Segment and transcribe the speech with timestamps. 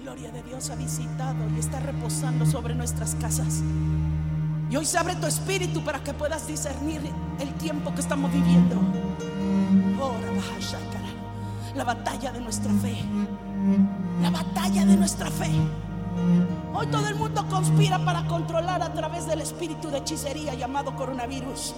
[0.00, 3.62] gloria de Dios ha visitado y está reposando sobre nuestras casas.
[4.70, 7.02] Y hoy se abre tu espíritu para que puedas discernir
[7.38, 8.76] el tiempo que estamos viviendo.
[11.74, 12.96] La batalla de nuestra fe.
[14.22, 15.50] La batalla de nuestra fe.
[16.74, 21.74] Hoy todo el mundo conspira para controlar a través del espíritu de hechicería llamado coronavirus.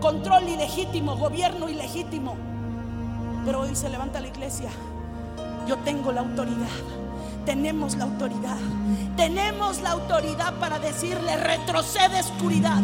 [0.00, 2.36] Control ilegítimo, gobierno ilegítimo.
[3.44, 4.70] Pero hoy se levanta la iglesia.
[5.66, 6.66] Yo tengo la autoridad.
[7.44, 8.56] Tenemos la autoridad.
[9.16, 12.82] Tenemos la autoridad para decirle retrocede oscuridad.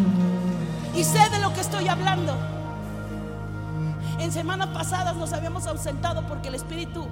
[0.95, 2.35] Y sé de lo que estoy hablando.
[4.19, 7.07] En semanas pasadas nos habíamos ausentado porque el espíritu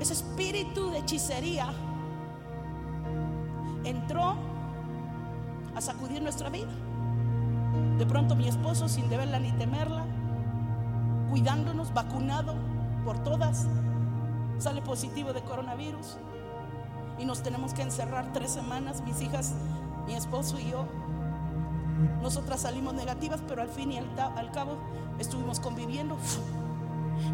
[0.00, 1.68] ese espíritu de hechicería
[3.84, 4.34] entró
[5.76, 6.70] a sacudir nuestra vida.
[7.98, 10.04] De pronto mi esposo, sin deberla ni temerla,
[11.28, 12.54] cuidándonos, vacunado
[13.04, 13.66] por todas,
[14.58, 16.16] sale positivo de coronavirus
[17.18, 19.54] y nos tenemos que encerrar tres semanas, mis hijas,
[20.06, 20.86] mi esposo y yo.
[22.22, 24.78] Nosotras salimos negativas, pero al fin y al, cabo
[25.18, 26.16] estuvimos conviviendo.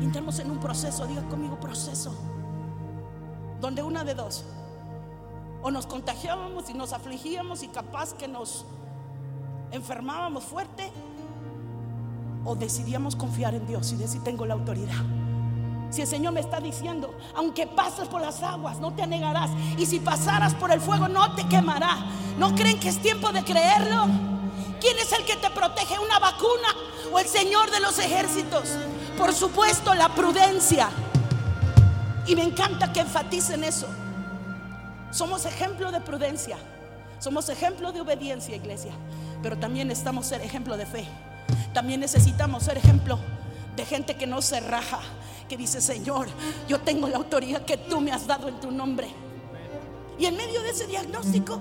[0.00, 2.12] Entramos en un proceso, diga conmigo proceso
[3.61, 4.44] donde una de dos,
[5.62, 8.64] o nos contagiábamos y nos afligíamos y capaz que nos
[9.70, 10.91] enfermábamos fuerte,
[12.44, 15.25] o decidíamos confiar en Dios y decir, tengo la autoridad.
[15.91, 19.51] Si el Señor me está diciendo, aunque pases por las aguas, no te anegarás.
[19.79, 21.98] Y si pasaras por el fuego, no te quemará.
[22.39, 24.06] ¿No creen que es tiempo de creerlo?
[24.81, 25.98] ¿Quién es el que te protege?
[25.98, 26.69] ¿Una vacuna
[27.12, 28.77] o el Señor de los ejércitos?
[29.17, 30.89] Por supuesto, la prudencia.
[32.27, 33.87] Y me encanta que enfaticen eso.
[35.11, 36.59] Somos ejemplo de prudencia.
[37.19, 38.93] Somos ejemplo de obediencia, iglesia.
[39.43, 41.09] Pero también necesitamos ser ejemplo de fe.
[41.73, 43.19] También necesitamos ser ejemplo
[43.77, 45.00] de gente que no se raja,
[45.48, 46.28] que dice, Señor,
[46.69, 49.08] yo tengo la autoridad que tú me has dado en tu nombre.
[50.19, 51.61] Y en medio de ese diagnóstico,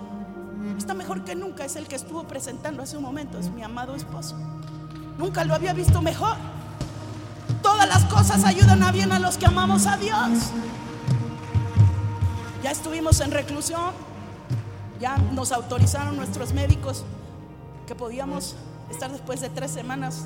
[0.77, 1.65] está mejor que nunca.
[1.65, 4.35] Es el que estuvo presentando hace un momento, es mi amado esposo.
[5.17, 6.35] Nunca lo había visto mejor.
[7.61, 10.51] Todas las cosas ayudan a bien a los que amamos a Dios.
[12.63, 13.91] Ya estuvimos en reclusión,
[14.99, 17.03] ya nos autorizaron nuestros médicos
[17.85, 18.55] que podíamos
[18.89, 20.25] estar después de tres semanas.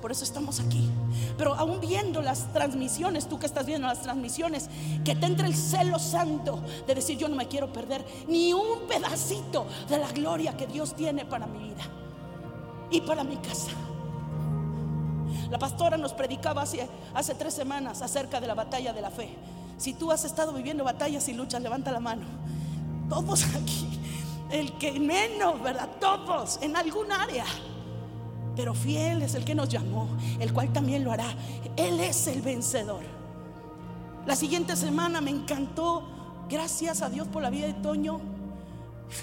[0.00, 0.88] Por eso estamos aquí.
[1.36, 4.68] Pero aún viendo las transmisiones, tú que estás viendo las transmisiones,
[5.04, 8.86] que te entre el celo santo de decir yo no me quiero perder ni un
[8.88, 11.82] pedacito de la gloria que Dios tiene para mi vida
[12.90, 13.72] y para mi casa.
[15.50, 19.36] La pastora nos predicaba hace, hace tres semanas acerca de la batalla de la fe.
[19.76, 22.22] Si tú has estado viviendo batallas y luchas, levanta la mano.
[23.08, 23.98] Todos aquí,
[24.50, 25.88] el que menos, ¿verdad?
[25.98, 27.44] Todos en algún área.
[28.60, 30.06] Pero fiel es el que nos llamó,
[30.38, 31.34] el cual también lo hará.
[31.78, 33.00] Él es el vencedor.
[34.26, 36.02] La siguiente semana me encantó,
[36.46, 38.20] gracias a Dios por la vida de Toño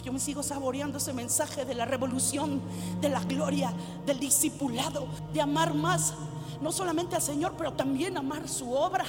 [0.03, 2.61] yo me sigo saboreando ese mensaje de la revolución,
[2.99, 3.71] de la gloria,
[4.07, 6.15] del discipulado, de amar más,
[6.59, 9.05] no solamente al Señor, pero también amar su obra.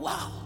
[0.00, 0.45] ¡Wow!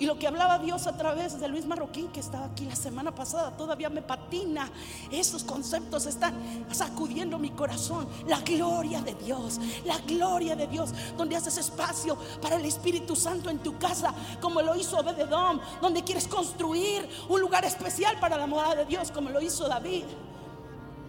[0.00, 3.14] Y lo que hablaba Dios a través de Luis Marroquín, que estaba aquí la semana
[3.14, 4.70] pasada, todavía me patina.
[5.10, 6.34] Esos conceptos están
[6.72, 8.08] sacudiendo mi corazón.
[8.26, 13.50] La gloria de Dios, la gloria de Dios, donde haces espacio para el Espíritu Santo
[13.50, 18.46] en tu casa, como lo hizo Obededom, donde quieres construir un lugar especial para la
[18.46, 20.04] morada de Dios, como lo hizo David,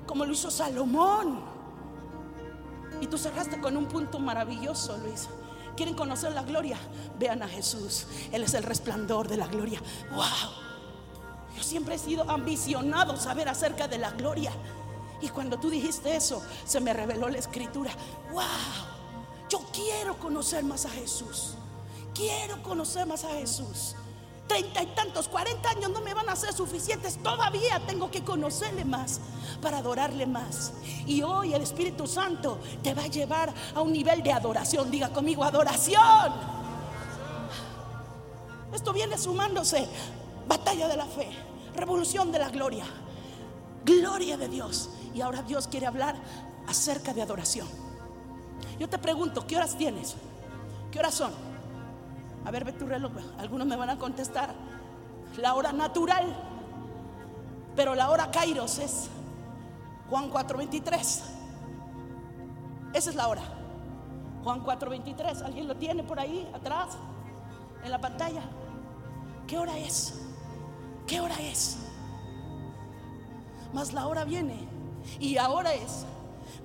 [0.05, 1.39] como lo hizo Salomón.
[2.99, 5.29] Y tú cerraste con un punto maravilloso, Luis
[5.75, 6.77] quieren conocer la gloria,
[7.19, 8.05] vean a Jesús.
[8.31, 9.81] Él es el resplandor de la gloria.
[10.11, 10.25] Wow.
[11.55, 14.51] Yo siempre he sido ambicionado saber acerca de la gloria.
[15.21, 17.91] Y cuando tú dijiste eso, se me reveló la escritura.
[18.31, 18.43] Wow.
[19.49, 21.55] Yo quiero conocer más a Jesús.
[22.13, 23.95] Quiero conocer más a Jesús
[24.51, 27.17] treinta y tantos, cuarenta años no me van a ser suficientes.
[27.23, 29.21] Todavía tengo que conocerle más
[29.61, 30.73] para adorarle más.
[31.05, 34.91] Y hoy el Espíritu Santo te va a llevar a un nivel de adoración.
[34.91, 36.33] Diga conmigo, adoración.
[38.73, 39.87] Esto viene sumándose.
[40.49, 41.29] Batalla de la fe,
[41.73, 42.83] revolución de la gloria,
[43.85, 44.89] gloria de Dios.
[45.13, 46.15] Y ahora Dios quiere hablar
[46.67, 47.69] acerca de adoración.
[48.77, 50.15] Yo te pregunto, ¿qué horas tienes?
[50.91, 51.50] ¿Qué horas son?
[52.45, 53.11] A ver, ve tu reloj.
[53.37, 54.53] Algunos me van a contestar.
[55.37, 56.35] La hora natural.
[57.75, 59.09] Pero la hora Kairos es
[60.09, 61.21] Juan 4:23.
[62.93, 63.43] Esa es la hora.
[64.43, 65.41] Juan 4:23.
[65.41, 66.97] ¿Alguien lo tiene por ahí atrás?
[67.83, 68.41] En la pantalla.
[69.47, 70.19] ¿Qué hora es?
[71.07, 71.77] ¿Qué hora es?
[73.73, 74.67] Mas la hora viene.
[75.19, 76.05] Y ahora es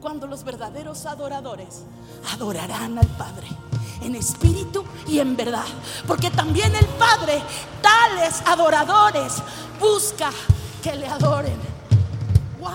[0.01, 1.85] cuando los verdaderos adoradores
[2.33, 3.49] adorarán al Padre
[4.01, 5.65] en espíritu y en verdad.
[6.07, 7.43] Porque también el Padre,
[7.83, 9.35] tales adoradores,
[9.81, 10.31] busca
[10.83, 11.59] que le adoren.
[12.61, 12.71] ¡Wow!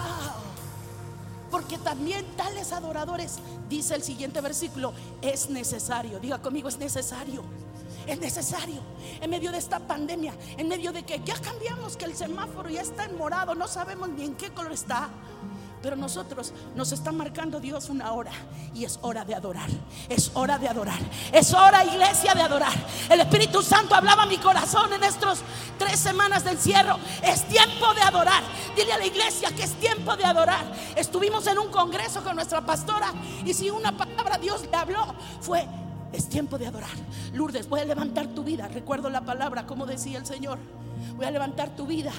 [1.50, 3.40] Porque también tales adoradores,
[3.70, 6.20] dice el siguiente versículo, es necesario.
[6.20, 7.44] Diga conmigo, es necesario.
[8.08, 8.82] Es necesario
[9.22, 12.82] en medio de esta pandemia, en medio de que ya cambiamos, que el semáforo ya
[12.82, 15.10] está en morado, no sabemos ni en qué color está.
[15.82, 18.32] Pero nosotros nos está marcando Dios una hora
[18.74, 19.70] y es hora de adorar.
[20.10, 21.00] Es hora de adorar.
[21.32, 22.74] Es hora, iglesia, de adorar.
[23.10, 25.40] El Espíritu Santo hablaba a mi corazón en estos
[25.80, 26.98] tres semanas de encierro.
[27.24, 28.44] Es tiempo de adorar.
[28.76, 30.66] Dile a la iglesia que es tiempo de adorar.
[30.96, 33.12] Estuvimos en un congreso con nuestra pastora
[33.44, 35.68] y si una palabra Dios le habló fue
[36.12, 36.90] es tiempo de adorar.
[37.34, 38.68] Lourdes, voy a levantar tu vida.
[38.68, 40.60] Recuerdo la palabra, como decía el Señor.
[41.16, 42.12] Voy a levantar tu vida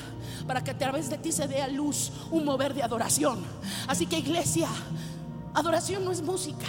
[0.47, 3.45] para que a través de ti se dé a luz un mover de adoración.
[3.87, 4.69] Así que iglesia,
[5.55, 6.67] adoración no es música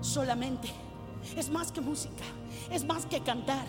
[0.00, 0.68] solamente.
[1.36, 2.24] Es más que música,
[2.70, 3.64] es más que cantar.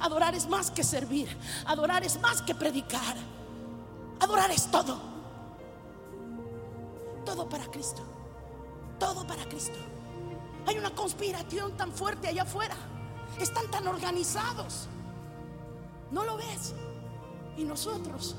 [0.00, 1.28] Adorar es más que servir.
[1.66, 3.16] Adorar es más que predicar.
[4.20, 4.98] Adorar es todo.
[7.24, 8.02] Todo para Cristo.
[8.98, 9.78] Todo para Cristo.
[10.66, 12.76] Hay una conspiración tan fuerte allá afuera.
[13.40, 14.88] Están tan organizados.
[16.10, 16.74] ¿No lo ves?
[17.56, 18.36] Y nosotros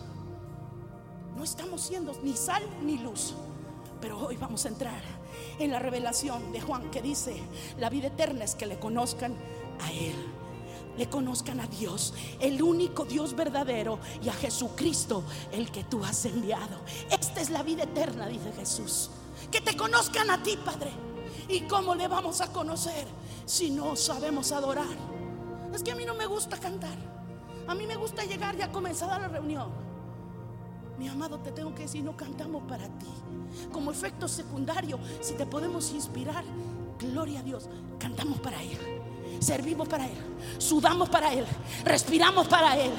[1.36, 3.33] no estamos siendo ni sal ni luz.
[4.01, 5.01] Pero hoy vamos a entrar
[5.57, 7.42] en la revelación de Juan que dice,
[7.77, 9.36] la vida eterna es que le conozcan
[9.81, 10.16] a Él.
[10.98, 16.25] Le conozcan a Dios, el único Dios verdadero, y a Jesucristo, el que tú has
[16.25, 16.81] enviado.
[17.10, 19.10] Esta es la vida eterna, dice Jesús.
[19.50, 20.92] Que te conozcan a ti, Padre
[21.50, 23.07] ¿Y cómo le vamos a conocer
[23.46, 24.86] si no sabemos adorar?
[25.74, 26.96] Es que a mí no me gusta cantar.
[27.68, 29.72] A mí me gusta llegar ya comenzada la reunión.
[31.00, 33.07] Mi amado, te tengo que decir, no cantamos para ti.
[33.72, 36.44] Como efecto secundario, si te podemos inspirar,
[37.00, 37.68] gloria a Dios,
[37.98, 38.99] cantamos para Él.
[39.39, 40.18] Servimos para Él.
[40.57, 41.45] Sudamos para Él.
[41.86, 42.91] Respiramos para Él.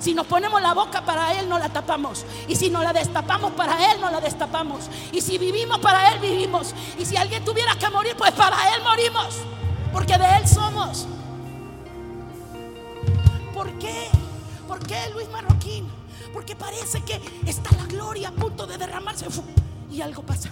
[0.00, 2.26] Si nos ponemos la boca para Él, no la tapamos.
[2.46, 4.90] Y si nos la destapamos para Él, no la destapamos.
[5.12, 6.74] Y si vivimos para Él, vivimos.
[6.98, 9.36] Y si alguien tuviera que morir, pues para Él morimos.
[9.92, 11.06] Porque de Él somos.
[13.54, 14.08] ¿Por qué?
[14.68, 15.88] ¿Por qué Luis Marroquín?
[16.32, 19.26] Porque parece que está la gloria a punto de derramarse.
[19.90, 20.48] Y algo pasa.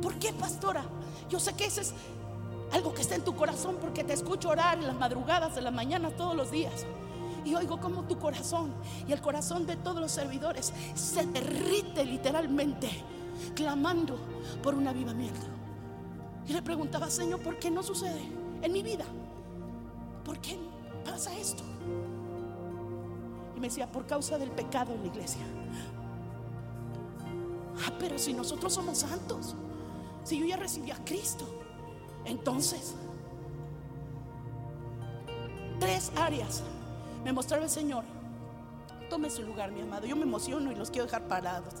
[0.00, 0.84] ¿Por qué, pastora?
[1.28, 1.92] Yo sé que ese es
[2.72, 5.72] algo que está en tu corazón porque te escucho orar en las madrugadas, en las
[5.72, 6.86] mañanas, todos los días.
[7.44, 8.72] Y oigo como tu corazón
[9.06, 12.88] y el corazón de todos los servidores se derrite literalmente,
[13.54, 14.16] clamando
[14.62, 15.46] por un avivamiento.
[16.46, 18.22] Y le preguntaba, Señor, ¿por qué no sucede
[18.62, 19.04] en mi vida?
[20.24, 20.58] ¿Por qué
[21.04, 21.62] pasa esto?
[23.56, 25.42] Y me decía, por causa del pecado en la iglesia.
[27.86, 29.54] Ah, pero si nosotros somos santos,
[30.24, 31.61] si yo ya recibí a Cristo,
[32.24, 32.94] entonces,
[35.80, 36.62] tres áreas
[37.24, 38.04] me mostraba el Señor.
[39.10, 40.06] Tome su lugar, mi amado.
[40.06, 41.74] Yo me emociono y los quiero dejar parados.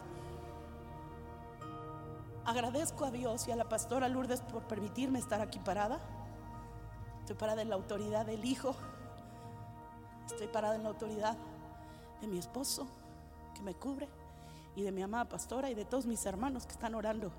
[2.44, 6.00] Agradezco a Dios y a la pastora Lourdes por permitirme estar aquí parada.
[7.20, 8.74] Estoy parada en la autoridad del Hijo.
[10.26, 11.36] Estoy parada en la autoridad
[12.20, 12.86] de mi esposo
[13.54, 14.08] que me cubre
[14.74, 17.30] y de mi amada pastora y de todos mis hermanos que están orando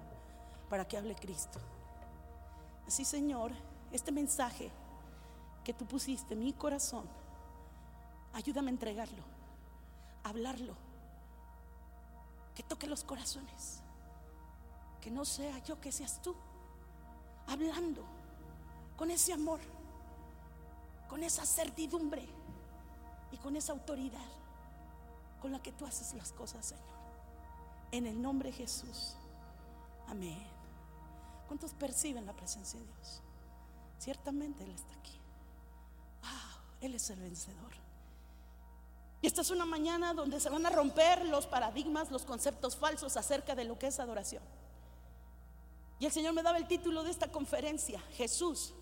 [0.69, 1.59] para que hable Cristo.
[2.87, 3.51] Así, Señor,
[3.91, 4.71] este mensaje
[5.63, 7.07] que tú pusiste en mi corazón
[8.33, 9.23] Ayúdame a entregarlo,
[10.23, 10.75] a hablarlo,
[12.55, 13.81] que toque los corazones,
[14.99, 16.35] que no sea yo, que seas tú,
[17.47, 18.03] hablando
[18.97, 19.59] con ese amor,
[21.07, 22.27] con esa certidumbre
[23.31, 24.19] y con esa autoridad
[25.39, 26.83] con la que tú haces las cosas, Señor.
[27.91, 29.15] En el nombre de Jesús.
[30.07, 30.52] Amén.
[31.47, 33.21] ¿Cuántos perciben la presencia de Dios?
[33.99, 35.19] Ciertamente Él está aquí.
[36.21, 37.71] Wow, Él es el vencedor.
[39.21, 43.15] Y esta es una mañana donde se van a romper los paradigmas, los conceptos falsos
[43.15, 44.43] acerca de lo que es adoración.
[45.97, 48.73] Y el Señor me daba el título de esta conferencia, Jesús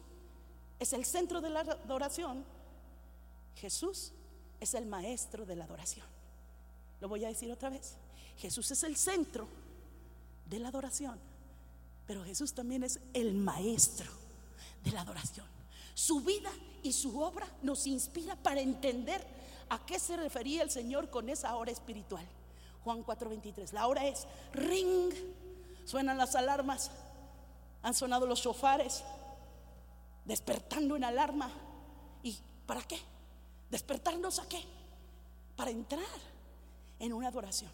[0.79, 2.43] es el centro de la adoración,
[3.53, 4.13] Jesús
[4.59, 6.07] es el maestro de la adoración.
[6.99, 7.97] Lo voy a decir otra vez,
[8.37, 9.47] Jesús es el centro
[10.47, 11.19] de la adoración,
[12.11, 14.11] pero Jesús también es el maestro
[14.83, 15.47] de la adoración.
[15.93, 16.51] Su vida
[16.83, 19.25] y su obra nos inspira para entender
[19.69, 22.27] ¿A qué se refería el Señor con esa hora espiritual?
[22.83, 23.71] Juan 4:23.
[23.71, 25.13] La hora es ring.
[25.85, 26.91] Suenan las alarmas.
[27.81, 29.05] Han sonado los shofares.
[30.25, 31.49] Despertando en alarma.
[32.23, 32.99] ¿Y para qué?
[33.69, 34.61] ¿Despertarnos a qué?
[35.55, 36.19] Para entrar
[36.99, 37.71] en una adoración.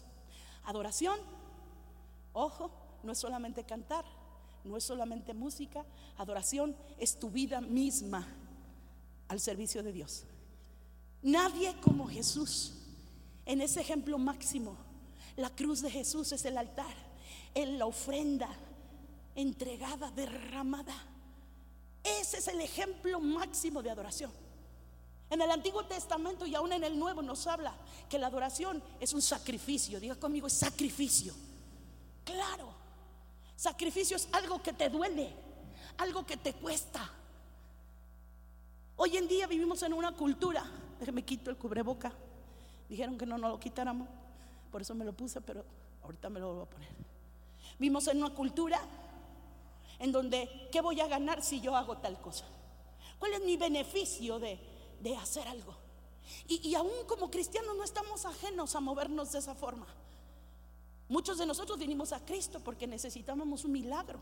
[0.64, 1.18] Adoración,
[2.34, 2.70] ojo,
[3.02, 4.04] no es solamente cantar,
[4.68, 5.84] no es solamente música.
[6.16, 8.26] Adoración es tu vida misma
[9.28, 10.24] al servicio de Dios.
[11.22, 12.74] Nadie como Jesús.
[13.46, 14.76] En ese ejemplo máximo,
[15.36, 16.94] la cruz de Jesús es el altar,
[17.54, 18.48] en la ofrenda
[19.34, 20.94] entregada, derramada.
[22.02, 24.30] Ese es el ejemplo máximo de adoración.
[25.30, 27.74] En el Antiguo Testamento y aún en el Nuevo nos habla
[28.08, 30.00] que la adoración es un sacrificio.
[30.00, 31.34] Diga conmigo, es sacrificio.
[32.24, 32.74] Claro,
[33.58, 35.34] sacrificio es algo que te duele,
[35.98, 37.10] algo que te cuesta.
[38.96, 40.64] Hoy en día vivimos en una cultura,
[41.00, 42.12] déjeme quito el cubreboca.
[42.88, 44.08] Dijeron que no nos lo quitáramos,
[44.70, 45.64] por eso me lo puse, pero
[46.04, 46.88] ahorita me lo voy a poner.
[47.80, 48.80] Vivimos en una cultura
[49.98, 52.44] en donde, ¿qué voy a ganar si yo hago tal cosa?
[53.18, 54.60] ¿Cuál es mi beneficio de,
[55.00, 55.74] de hacer algo?
[56.46, 59.86] Y, y aún como cristianos no estamos ajenos a movernos de esa forma.
[61.08, 64.20] Muchos de nosotros vinimos a Cristo porque necesitábamos un milagro,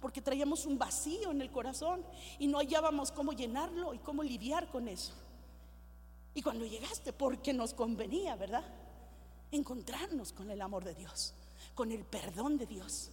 [0.00, 2.04] porque traíamos un vacío en el corazón
[2.38, 5.12] y no hallábamos cómo llenarlo y cómo lidiar con eso.
[6.34, 8.64] Y cuando llegaste, porque nos convenía, ¿verdad?
[9.50, 11.34] Encontrarnos con el amor de Dios,
[11.74, 13.10] con el perdón de Dios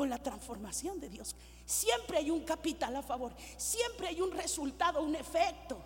[0.00, 1.36] con la transformación de Dios.
[1.66, 5.78] Siempre hay un capital a favor, siempre hay un resultado, un efecto.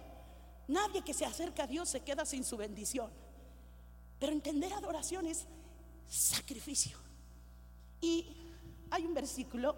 [0.69, 3.11] Nadie que se acerca a Dios se queda sin su bendición.
[4.21, 5.47] Pero entender adoración es
[6.09, 6.97] sacrificio.
[8.01, 8.37] Y
[8.91, 9.77] hay un versículo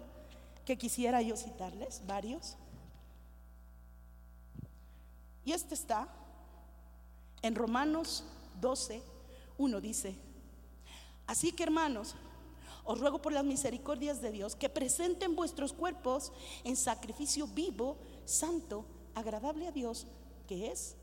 [0.65, 2.57] que quisiera yo citarles, varios.
[5.45, 6.07] Y este está
[7.41, 8.25] en Romanos
[8.59, 9.01] 12,
[9.57, 10.15] 1 dice,
[11.25, 12.15] así que hermanos,
[12.83, 16.31] os ruego por las misericordias de Dios que presenten vuestros cuerpos
[16.63, 20.07] en sacrificio vivo, santo, agradable a Dios,
[20.47, 20.95] que es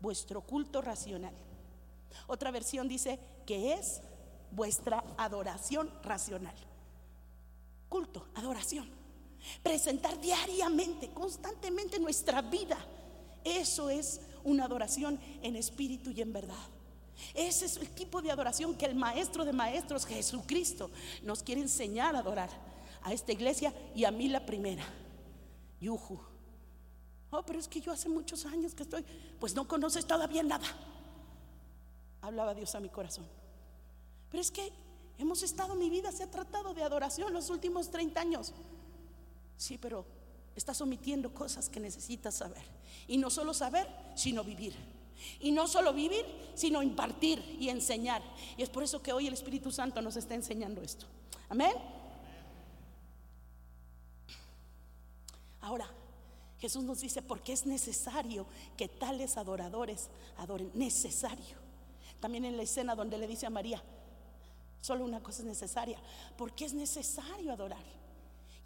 [0.00, 1.34] vuestro culto racional.
[2.26, 4.02] Otra versión dice que es
[4.50, 6.54] vuestra adoración racional.
[7.88, 8.88] Culto, adoración.
[9.62, 12.78] Presentar diariamente, constantemente nuestra vida.
[13.44, 16.56] Eso es una adoración en espíritu y en verdad.
[17.34, 20.90] Ese es el tipo de adoración que el Maestro de Maestros, Jesucristo,
[21.22, 22.50] nos quiere enseñar a adorar
[23.02, 24.84] a esta iglesia y a mí la primera.
[25.80, 26.20] Yuju.
[27.30, 29.04] Oh, pero es que yo hace muchos años que estoy,
[29.38, 30.66] pues no conoces todavía nada.
[32.20, 33.26] Hablaba Dios a mi corazón.
[34.30, 34.72] Pero es que
[35.18, 38.52] hemos estado, mi vida se ha tratado de adoración los últimos 30 años.
[39.56, 40.04] Sí, pero
[40.56, 42.62] estás omitiendo cosas que necesitas saber.
[43.06, 44.74] Y no solo saber, sino vivir.
[45.40, 48.22] Y no solo vivir, sino impartir y enseñar.
[48.56, 51.06] Y es por eso que hoy el Espíritu Santo nos está enseñando esto.
[51.48, 51.72] Amén.
[55.60, 55.90] Ahora,
[56.58, 58.46] Jesús nos dice, porque es necesario
[58.76, 60.70] que tales adoradores adoren.
[60.74, 61.56] Necesario.
[62.20, 63.82] También en la escena donde le dice a María,
[64.80, 65.98] solo una cosa es necesaria,
[66.36, 67.84] porque es necesario adorar.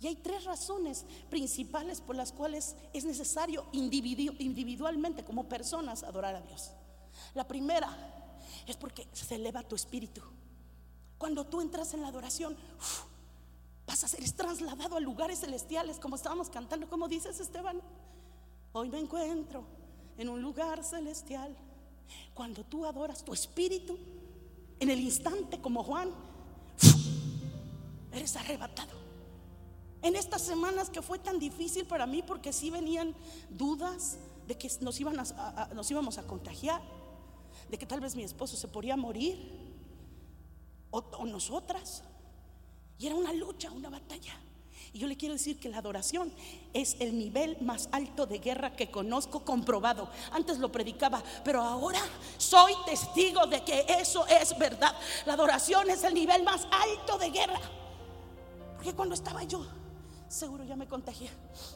[0.00, 6.40] Y hay tres razones principales por las cuales es necesario individualmente como personas adorar a
[6.40, 6.72] Dios.
[7.34, 7.88] La primera
[8.66, 10.20] es porque se eleva tu espíritu.
[11.16, 12.56] Cuando tú entras en la adoración,
[13.86, 17.80] vas a ser trasladado a lugares celestiales, como estábamos cantando, como dices Esteban.
[18.72, 19.64] Hoy me encuentro
[20.18, 21.56] en un lugar celestial.
[22.34, 23.98] Cuando tú adoras tu espíritu,
[24.80, 26.10] en el instante como Juan,
[28.12, 28.92] eres arrebatado.
[30.02, 33.14] En estas semanas que fue tan difícil para mí porque sí venían
[33.48, 36.82] dudas de que nos, íbamos a contagiar,
[37.70, 39.38] de que tal vez mi esposo se podía morir
[40.90, 42.02] o nosotras.
[42.98, 44.34] Y era una lucha, una batalla.
[44.94, 46.32] Y yo le quiero decir que la adoración
[46.72, 50.08] es el nivel más alto de guerra que conozco comprobado.
[50.30, 51.98] Antes lo predicaba, pero ahora
[52.38, 54.94] soy testigo de que eso es verdad.
[55.26, 57.60] La adoración es el nivel más alto de guerra.
[58.76, 59.66] Porque cuando estaba yo
[60.28, 61.28] seguro ya me contagié.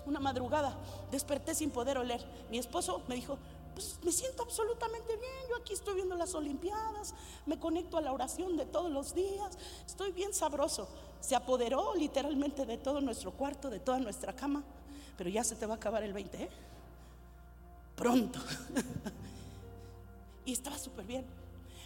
[0.07, 0.77] Una madrugada
[1.11, 2.25] desperté sin poder oler.
[2.51, 3.37] Mi esposo me dijo,
[3.79, 7.15] pues me siento absolutamente bien, yo aquí estoy viendo las Olimpiadas,
[7.47, 9.57] me conecto a la oración de todos los días,
[9.87, 10.89] estoy bien sabroso.
[11.21, 14.65] Se apoderó literalmente de todo nuestro cuarto, de toda nuestra cama,
[15.17, 16.49] pero ya se te va a acabar el 20, ¿eh?
[17.95, 18.41] Pronto.
[20.45, 21.25] y estaba súper bien.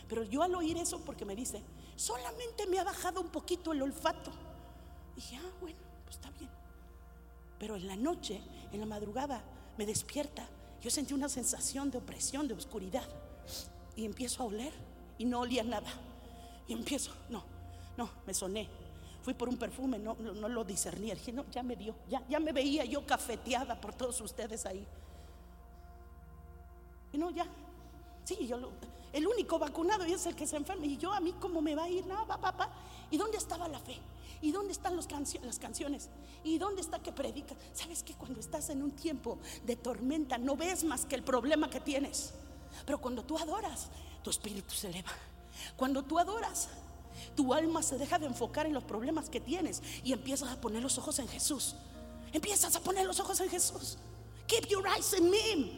[0.08, 1.62] Pero yo al oír eso, porque me dice,
[1.96, 4.30] solamente me ha bajado un poquito el olfato.
[5.14, 6.50] Dije, ah, bueno, pues está bien.
[7.58, 8.40] Pero en la noche,
[8.72, 9.44] en la madrugada,
[9.76, 10.48] me despierta.
[10.82, 13.04] Yo sentí una sensación de opresión, de oscuridad.
[13.94, 14.72] Y empiezo a oler
[15.16, 15.88] y no olía nada.
[16.66, 17.44] Y empiezo, no,
[17.96, 18.68] no, me soné.
[19.22, 21.12] Fui por un perfume, no, no, lo discerní.
[21.12, 24.84] Dije, no, ya me dio, ya, ya me veía yo cafeteada por todos ustedes ahí.
[27.12, 27.46] Y no, ya.
[28.24, 28.58] Sí, yo
[29.12, 30.84] el único vacunado es el que se enferma.
[30.86, 32.04] Y yo a mí, ¿cómo me va a ir?
[32.06, 32.70] No, papá, papá.
[33.10, 33.96] ¿Y dónde estaba la fe?
[34.42, 36.10] ¿Y dónde están las canciones?
[36.42, 37.54] ¿Y dónde está que predica?
[37.72, 41.70] ¿Sabes que cuando estás en un tiempo de tormenta no ves más que el problema
[41.70, 42.34] que tienes?
[42.84, 43.86] Pero cuando tú adoras,
[44.22, 45.12] tu espíritu se eleva.
[45.76, 46.68] Cuando tú adoras,
[47.36, 50.82] tu alma se deja de enfocar en los problemas que tienes y empiezas a poner
[50.82, 51.76] los ojos en Jesús.
[52.32, 53.96] Empiezas a poner los ojos en Jesús.
[54.48, 55.72] Keep your eyes in me.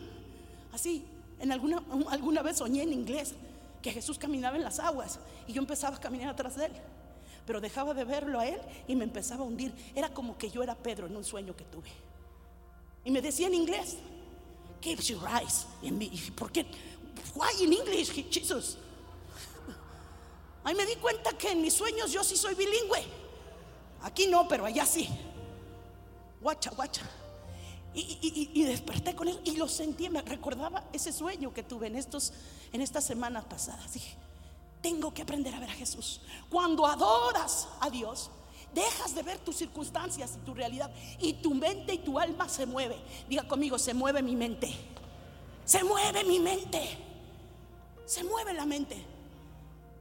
[0.72, 1.04] Así,
[1.38, 3.34] en alguna, alguna vez soñé en inglés
[3.82, 6.72] que Jesús caminaba en las aguas y yo empezaba a caminar atrás de él.
[7.46, 9.74] Pero dejaba de verlo a él y me empezaba a hundir.
[9.94, 11.90] Era como que yo era Pedro en un sueño que tuve.
[13.04, 13.98] Y me decía en inglés,
[14.80, 16.10] keep your eyes in me.
[16.34, 16.66] ¿Por qué?
[17.34, 18.78] Why in English, Jesus?
[20.64, 23.04] Ahí me di cuenta que en mis sueños yo sí soy bilingüe.
[24.02, 25.08] Aquí no, pero allá sí.
[26.40, 27.02] Guacha, guacha.
[27.96, 32.32] Y, desperté con él y lo sentí, me recordaba ese sueño que tuve en, estos,
[32.72, 33.92] en estas semanas pasadas.
[33.92, 34.16] Dije,
[34.84, 36.20] tengo que aprender a ver a Jesús.
[36.50, 38.30] Cuando adoras a Dios,
[38.74, 42.66] dejas de ver tus circunstancias y tu realidad y tu mente y tu alma se
[42.66, 42.98] mueve.
[43.26, 44.76] Diga conmigo, se mueve mi mente.
[45.64, 46.98] Se mueve mi mente.
[48.04, 49.02] Se mueve la mente.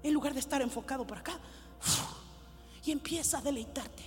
[0.03, 1.39] En lugar de estar enfocado por acá.
[2.83, 4.03] Y empieza a deleitarte.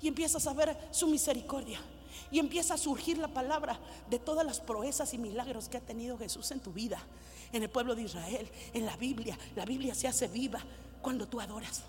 [0.00, 1.78] Y empiezas a ver su misericordia
[2.30, 3.78] y empieza a surgir la palabra
[4.08, 6.98] de todas las proezas y milagros que ha tenido Jesús en tu vida,
[7.54, 9.38] en el pueblo de Israel, en la Biblia.
[9.54, 10.60] La Biblia se hace viva
[11.00, 11.82] cuando tú adoras.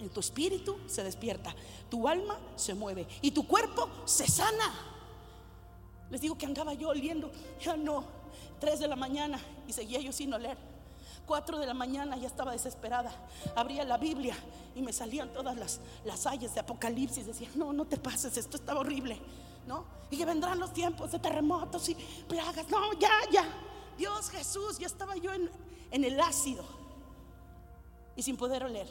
[0.00, 1.54] En tu espíritu se despierta,
[1.88, 4.74] tu alma se mueve y tu cuerpo se sana.
[6.10, 7.30] Les digo que andaba yo oliendo,
[7.62, 8.04] ya no,
[8.58, 10.58] tres de la mañana y seguía yo sin oler.
[11.26, 13.12] 4 de la mañana ya estaba desesperada.
[13.54, 14.34] Abría la Biblia
[14.74, 17.24] y me salían todas las, las de Apocalipsis.
[17.24, 19.16] Decía, no, no te pases, esto estaba horrible.
[20.10, 21.94] Y que vendrán los tiempos de terremotos y
[22.28, 22.68] plagas.
[22.68, 23.44] No, ya, ya.
[23.96, 25.50] Dios Jesús, ya estaba yo en,
[25.90, 26.64] en el ácido
[28.16, 28.88] y sin poder oler.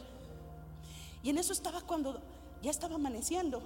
[1.24, 2.21] Y en eso estaba cuando
[2.62, 3.62] ya estaba amaneciendo.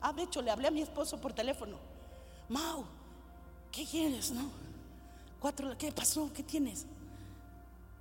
[0.00, 1.78] Ah, de hecho, le hablé a mi esposo por teléfono.
[2.48, 2.84] Mau,
[3.70, 4.30] ¿qué quieres?
[4.32, 4.50] No?
[5.40, 6.30] Cuatro, ¿qué pasó?
[6.32, 6.86] ¿Qué tienes?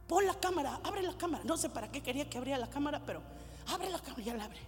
[0.08, 1.43] Pon la cámara, abre la cámara.
[1.45, 3.22] No sé para qué quería que abriera la cámara, pero
[3.67, 4.60] abre la cámara, ya la abre.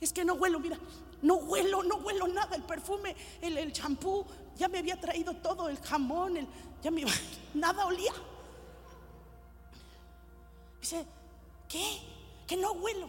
[0.00, 0.78] Es que no huelo, mira,
[1.22, 2.56] no huelo, no huelo nada.
[2.56, 4.24] El perfume, el champú,
[4.56, 6.46] ya me había traído todo, el jamón, el,
[6.82, 7.04] ya me,
[7.54, 8.12] nada olía.
[10.80, 11.04] Dice,
[11.68, 11.98] ¿qué?
[12.46, 13.08] Que no huelo.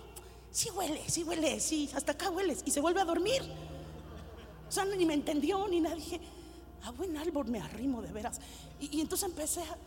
[0.51, 2.63] Sí huele, sí huele, sí, hasta acá hueles.
[2.65, 3.41] Y se vuelve a dormir.
[4.67, 5.95] O sea, ni me entendió ni nada.
[5.95, 6.19] Dije,
[6.83, 8.39] a buen árbol me arrimo de veras.
[8.79, 9.77] Y, entonces empecé a,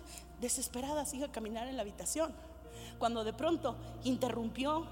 [0.40, 2.32] desesperada sigue a caminar en la habitación.
[2.98, 4.86] Cuando de pronto interrumpió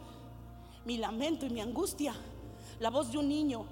[0.84, 2.14] mi lamento y mi angustia
[2.80, 3.66] la voz de un niño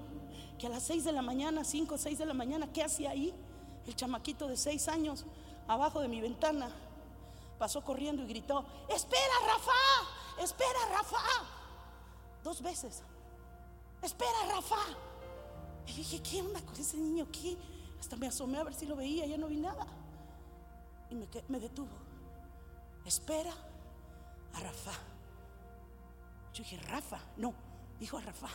[0.59, 3.11] que a las seis de la mañana, cinco o seis de la mañana, ¿qué hacía
[3.11, 3.35] ahí?
[3.87, 5.25] El chamaquito de seis años,
[5.69, 6.71] abajo de mi ventana,
[7.59, 11.19] pasó corriendo y gritó, espera Rafa, espera Rafa.
[12.43, 13.03] Dos veces,
[14.03, 14.79] espera Rafa.
[15.89, 17.57] Y dije, ¿qué onda con ese niño aquí?
[18.01, 19.87] Hasta me asomé a ver si lo veía, ya no vi nada.
[21.11, 21.91] Y me, detuvo.
[23.05, 23.53] Espera
[24.55, 24.93] a Rafa.
[26.57, 27.53] Yo dije, Rafa, no,
[28.01, 28.49] dijo a Rafa.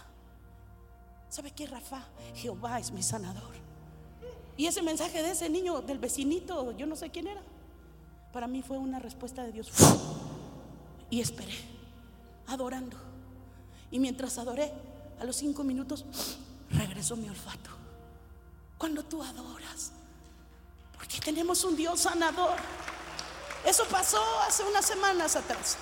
[1.29, 2.03] ¿Sabe qué, Rafa?
[2.33, 3.53] Jehová es mi sanador.
[4.57, 7.43] Y ese mensaje de ese niño, del vecinito, yo no sé quién era,
[8.33, 9.71] para mí fue una respuesta de Dios.
[11.11, 11.53] Y esperé,
[12.47, 12.97] adorando.
[13.91, 14.73] Y mientras adoré,
[15.19, 16.03] a los cinco minutos,
[16.71, 17.69] regresó mi olfato.
[18.79, 19.91] Cuando tú adoras,
[20.95, 22.57] porque tenemos un Dios sanador.
[23.63, 25.77] Eso pasó hace unas semanas atrás.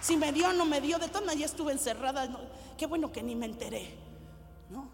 [0.00, 2.28] Si me dio no me dio, de todas maneras estuve encerrada.
[2.76, 3.94] qué bueno que ni me enteré.
[4.70, 4.88] ¿no?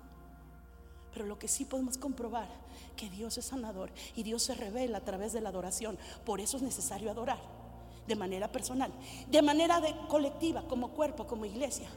[1.12, 2.48] Pero lo que sí podemos comprobar
[2.96, 5.98] que Dios es sanador y Dios se revela a través de la adoración.
[6.24, 7.38] Por eso es necesario adorar
[8.06, 8.92] de manera personal,
[9.28, 11.88] de manera colectiva, como cuerpo, como iglesia.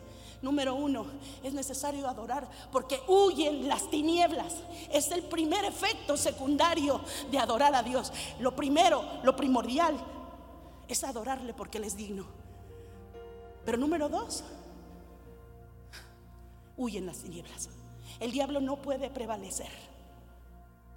[0.41, 1.07] Número uno,
[1.43, 4.55] es necesario adorar porque huyen las tinieblas.
[4.91, 8.13] Es el primer efecto secundario de adorar a Dios.
[8.39, 9.97] Lo primero, lo primordial,
[10.87, 12.25] es adorarle porque Él es digno.
[13.67, 14.45] Pero número dos,
[16.77, 17.67] huyen las tinieblas.
[18.17, 19.67] El diablo no puede prevalecer.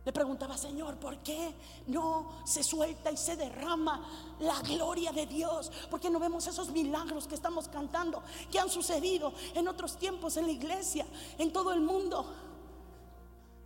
[0.04, 1.52] Le preguntaba, Señor, ¿por qué
[1.88, 4.06] no se suelta y se derrama
[4.38, 5.72] la gloria de Dios?
[5.90, 10.36] ¿Por qué no vemos esos milagros que estamos cantando, que han sucedido en otros tiempos
[10.36, 11.04] en la iglesia,
[11.38, 12.24] en todo el mundo?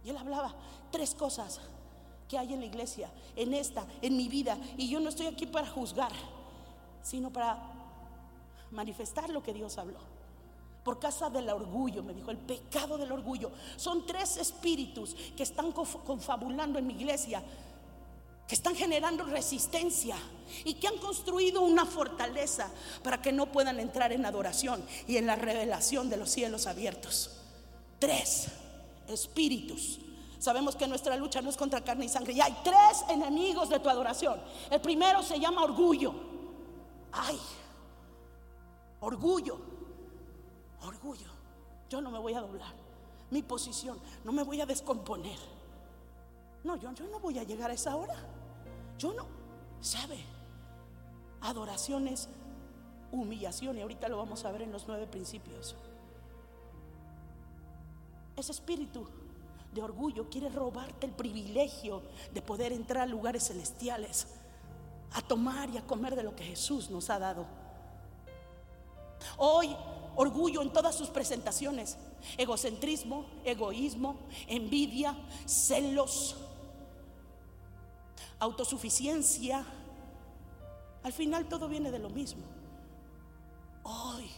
[0.03, 0.55] Y él hablaba
[0.91, 1.61] tres cosas
[2.27, 4.57] que hay en la iglesia, en esta, en mi vida.
[4.79, 6.13] Y yo no estoy aquí para juzgar,
[7.03, 7.74] sino para
[8.75, 9.99] manifestar lo que Dios habló
[10.85, 13.51] por causa del orgullo, me dijo, el pecado del orgullo.
[13.77, 17.43] Son tres espíritus que están confabulando en mi iglesia
[18.47, 20.17] que están generando resistencia
[20.65, 22.71] y que han construido una fortaleza
[23.03, 27.31] para que no puedan entrar en adoración y en la revelación de los cielos abiertos.
[27.99, 28.49] Tres,
[29.09, 29.99] espíritus.
[30.39, 32.35] Sabemos que nuestra lucha no es contra carne y sangre.
[32.35, 34.39] Y hay tres enemigos de tu adoración.
[34.71, 36.13] El primero se llama orgullo.
[37.13, 37.41] Ay,
[39.05, 39.59] orgullo,
[40.83, 41.29] orgullo.
[41.89, 42.75] Yo no me voy a doblar.
[43.31, 45.39] Mi posición, no me voy a descomponer.
[46.63, 48.17] No, yo, no voy a llegar a esa hora.
[48.99, 49.27] Yo no,
[49.81, 50.19] ¿sabe?
[51.43, 52.29] Adoración es
[53.13, 55.77] humillación y ahorita lo vamos a ver en los nueve principios.
[58.37, 59.07] Ese espíritu
[59.73, 64.29] de orgullo quiere robarte el privilegio de poder entrar a lugares celestiales,
[65.13, 67.64] a tomar y a comer de lo que Jesús nos ha dado.
[69.37, 69.75] Hoy,
[70.17, 71.97] orgullo en todas sus presentaciones,
[72.37, 76.37] egocentrismo, egoísmo, envidia, celos,
[78.39, 79.65] autosuficiencia.
[81.03, 82.43] Al final todo viene de lo mismo.
[83.83, 84.31] Hoy,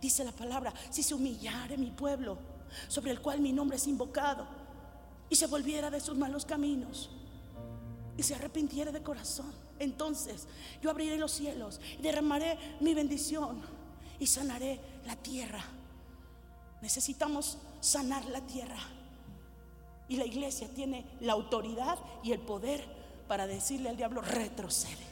[0.00, 2.38] dice la palabra, si se humillare mi pueblo,
[2.88, 4.46] sobre el cual mi nombre es invocado,
[5.28, 7.10] y se volviera de sus malos caminos,
[8.16, 10.46] y se arrepintiera de corazón, entonces
[10.82, 13.62] yo abriré los cielos, y derramaré mi bendición,
[14.20, 15.64] y sanaré la tierra.
[16.82, 18.78] Necesitamos sanar la tierra.
[20.08, 22.84] Y la iglesia tiene la autoridad y el poder
[23.26, 25.10] para decirle al diablo, retrocede.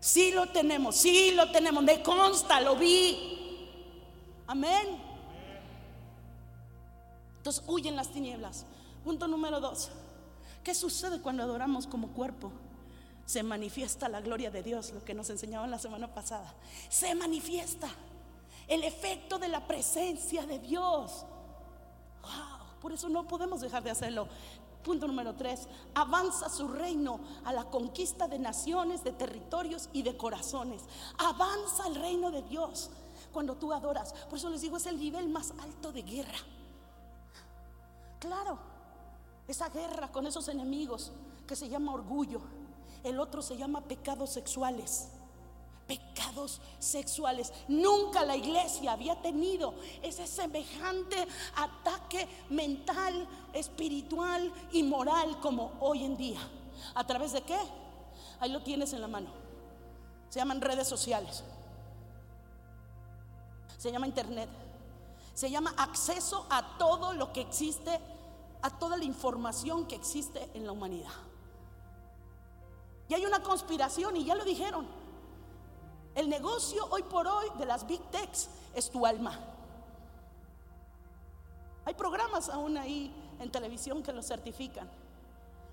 [0.00, 3.68] Sí lo tenemos, sí lo tenemos, me consta, lo vi.
[4.46, 5.00] Amén.
[7.38, 8.64] Entonces huyen las tinieblas.
[9.02, 9.90] Punto número dos.
[10.62, 12.52] ¿Qué sucede cuando adoramos como cuerpo?
[13.26, 16.54] Se manifiesta la gloria de Dios, lo que nos enseñaban la semana pasada.
[16.88, 17.88] Se manifiesta
[18.68, 21.24] el efecto de la presencia de Dios.
[22.22, 24.28] Wow, por eso no podemos dejar de hacerlo.
[24.82, 30.16] Punto número tres, avanza su reino a la conquista de naciones, de territorios y de
[30.16, 30.82] corazones.
[31.16, 32.90] Avanza el reino de Dios
[33.32, 34.12] cuando tú adoras.
[34.28, 36.38] Por eso les digo, es el nivel más alto de guerra.
[38.20, 38.58] Claro,
[39.48, 41.12] esa guerra con esos enemigos
[41.46, 42.42] que se llama orgullo.
[43.02, 45.08] El otro se llama pecados sexuales
[45.86, 47.52] pecados sexuales.
[47.68, 51.16] Nunca la iglesia había tenido ese semejante
[51.56, 56.40] ataque mental, espiritual y moral como hoy en día.
[56.94, 57.58] ¿A través de qué?
[58.40, 59.30] Ahí lo tienes en la mano.
[60.28, 61.44] Se llaman redes sociales.
[63.78, 64.48] Se llama internet.
[65.34, 68.00] Se llama acceso a todo lo que existe,
[68.62, 71.12] a toda la información que existe en la humanidad.
[73.08, 74.86] Y hay una conspiración, y ya lo dijeron,
[76.14, 79.38] el negocio hoy por hoy de las big techs es tu alma.
[81.84, 84.88] Hay programas aún ahí en televisión que lo certifican.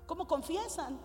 [0.06, 0.98] ¿Cómo confiesan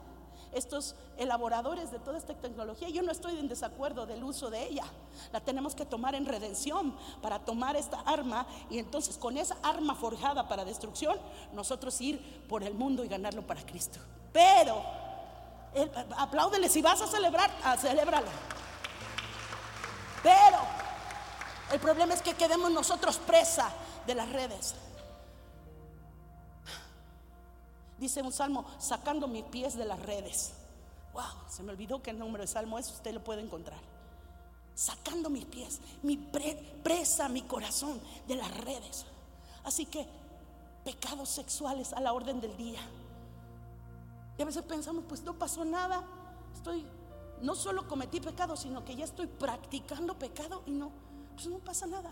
[0.52, 2.89] estos elaboradores de toda esta tecnología?
[2.89, 4.84] Yo no estoy en desacuerdo del uso de ella.
[5.32, 9.95] La tenemos que tomar en redención para tomar esta arma y entonces con esa arma
[9.95, 11.17] forjada para destrucción,
[11.54, 14.00] nosotros ir por el mundo y ganarlo para Cristo.
[14.34, 14.82] Pero,
[16.17, 17.78] apláudele, si vas a celebrar, a.
[20.27, 20.59] Pero
[21.71, 23.71] el problema es que quedemos nosotros presa
[24.05, 24.75] de las redes.
[27.97, 30.51] Dice un salmo, sacando mis pies de las redes.
[31.13, 33.79] Wow, se me olvidó que el número de salmo es, usted lo puede encontrar.
[34.75, 39.05] Sacando mis pies, mi presa, mi corazón de las redes.
[39.63, 40.05] Así que
[40.83, 42.81] pecados sexuales a la orden del día.
[44.37, 46.03] Y a veces pensamos, pues no pasó nada,
[46.53, 46.85] estoy
[47.41, 50.91] no solo cometí pecado, sino que ya estoy practicando pecado y no,
[51.36, 52.12] pues no pasa nada.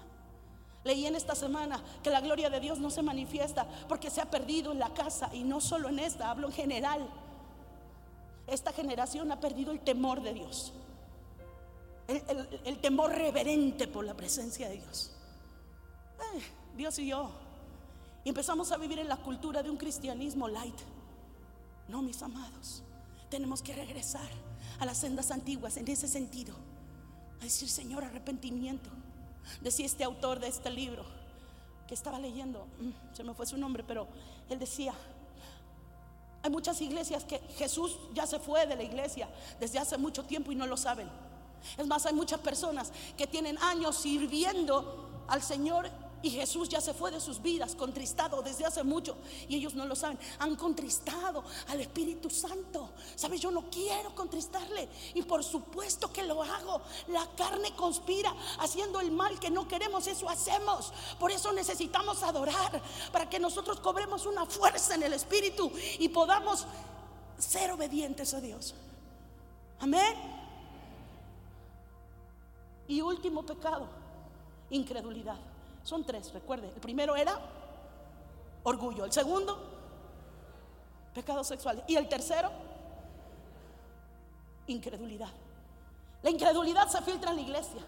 [0.84, 4.30] Leí en esta semana que la gloria de Dios no se manifiesta porque se ha
[4.30, 7.10] perdido en la casa y no solo en esta, hablo en general.
[8.46, 10.74] Esta generación ha perdido el temor de Dios,
[12.08, 15.12] el, temor reverente por la presencia de Dios.
[16.78, 17.32] Dios y yo.
[18.24, 20.78] Empezamos a vivir en la cultura de un cristianismo light.
[21.88, 22.84] No, mis amados,
[23.36, 24.30] tenemos que regresar
[24.80, 26.56] a las sendas antiguas en ese sentido.
[27.42, 28.90] A decir, Señor, arrepentimiento.
[29.60, 31.04] Decía este autor de este libro
[31.86, 34.08] que estaba leyendo, mm, se me fue su nombre, pero
[34.50, 34.94] él decía,
[36.44, 39.28] hay muchas iglesias que Jesús ya se fue de la iglesia
[39.60, 41.10] desde hace mucho tiempo y no lo saben.
[41.78, 45.90] Es más, hay muchas personas que tienen años sirviendo al Señor
[46.26, 49.16] y Jesús ya se fue de sus vidas, contristado desde hace mucho.
[49.48, 50.18] Y ellos no lo saben.
[50.40, 52.90] Han contristado al Espíritu Santo.
[53.16, 53.40] ¿Sabes?
[53.40, 54.90] Yo no quiero contristarle.
[55.14, 56.82] Y por supuesto que lo hago.
[57.10, 60.08] La carne conspira haciendo el mal que no queremos.
[60.08, 60.92] Eso hacemos.
[61.20, 62.82] Por eso necesitamos adorar.
[63.12, 66.66] Para que nosotros cobremos una fuerza en el Espíritu y podamos
[67.38, 68.74] ser obedientes a Dios.
[69.80, 70.16] Amén.
[72.88, 73.88] Y último pecado,
[74.72, 75.38] incredulidad.
[75.86, 76.68] Son tres, recuerde.
[76.68, 77.40] El primero era
[78.64, 79.06] orgullo.
[79.06, 79.58] El segundo,
[81.14, 81.84] pecado sexual.
[81.88, 82.52] Y el tercero,
[84.66, 85.30] incredulidad.
[86.24, 87.82] La incredulidad se filtra en la iglesia.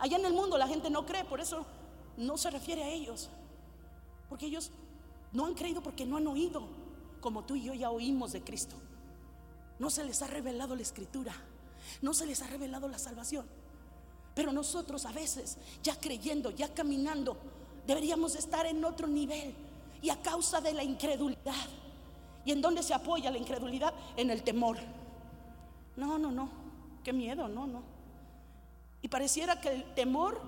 [0.00, 1.64] Allá en el mundo la gente no cree, por eso
[2.16, 3.30] no se refiere a ellos.
[4.28, 4.72] Porque ellos
[5.30, 6.66] no han creído porque no han oído,
[7.20, 8.74] como tú y yo ya oímos de Cristo.
[9.78, 11.32] No se les ha revelado la escritura,
[12.00, 13.46] no se les ha revelado la salvación.
[14.34, 17.36] Pero nosotros a veces, ya creyendo, ya caminando,
[17.86, 19.54] deberíamos estar en otro nivel.
[20.00, 21.68] Y a causa de la incredulidad.
[22.44, 23.94] ¿Y en dónde se apoya la incredulidad?
[24.16, 24.78] En el temor.
[25.96, 26.48] No, no, no.
[27.04, 27.82] Qué miedo, no, no.
[29.00, 30.40] Y pareciera que el temor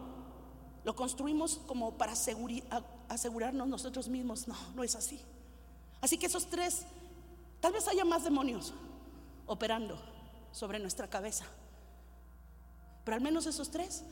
[0.85, 4.49] lo construimos como para asegurarnos nosotros mismos.
[4.49, 5.21] No, no es así.
[6.01, 6.87] Así que esos tres,
[7.61, 8.73] tal vez haya más demonios
[9.47, 9.99] operando
[10.53, 11.45] sobre nuestra cabeza.
[13.05, 14.03] Pero al menos esos tres,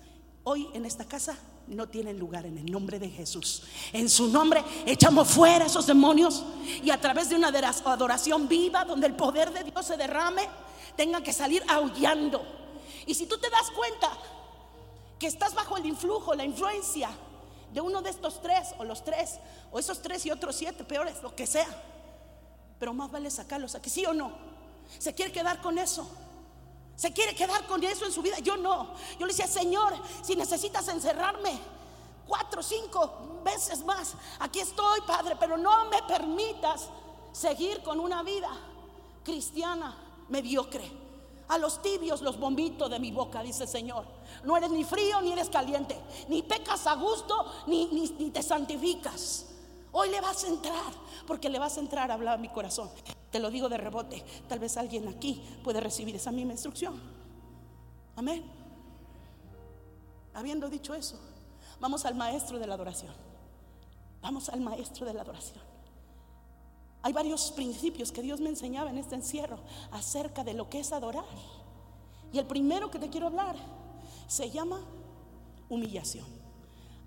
[0.45, 3.63] hoy en esta casa, no tienen lugar en el nombre de Jesús.
[3.93, 6.45] En su nombre echamos fuera esos demonios
[6.83, 10.43] y a través de una adoración viva donde el poder de Dios se derrame,
[10.97, 12.45] tengan que salir aullando.
[13.07, 14.11] Y si tú te das cuenta
[15.19, 17.11] que estás bajo el influjo, la influencia
[17.73, 19.39] de uno de estos tres, o los tres,
[19.71, 21.69] o esos tres y otros siete peores, lo que sea,
[22.79, 24.33] pero más vale sacarlos aquí, sí o no.
[24.99, 26.07] Se quiere quedar con eso.
[26.97, 28.39] Se quiere quedar con eso en su vida.
[28.41, 28.95] Yo no.
[29.19, 31.59] Yo le decía, Señor, si necesitas encerrarme
[32.27, 36.89] cuatro, cinco veces más, aquí estoy, Padre, pero no me permitas
[37.33, 38.51] seguir con una vida
[39.25, 39.97] cristiana
[40.29, 41.03] mediocre.
[41.49, 44.07] A los tibios los vomito de mi boca, dice el Señor.
[44.45, 47.35] No eres ni frío ni eres caliente, ni pecas a gusto,
[47.67, 49.47] ni, ni, te santificas.
[49.91, 50.93] Hoy le vas a entrar,
[51.27, 52.91] porque le vas a entrar, hablaba mi corazón.
[53.33, 54.23] Te lo digo de rebote.
[54.47, 57.01] Tal vez alguien aquí puede recibir esa misma instrucción.
[58.15, 58.45] Amén.
[60.35, 61.19] Habiendo dicho eso,
[61.81, 63.13] vamos al maestro de la adoración.
[64.21, 65.61] Vamos al maestro de la adoración.
[67.01, 69.59] Hay varios principios que Dios me enseñaba en este encierro
[69.91, 71.25] acerca de lo que es adorar.
[72.33, 73.57] Y el primero que te quiero hablar
[74.29, 74.81] se llama
[75.71, 76.27] humillación.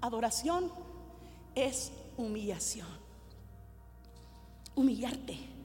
[0.01, 0.71] Adoración
[1.53, 2.87] es humillación.
[4.75, 5.55] Humillarte.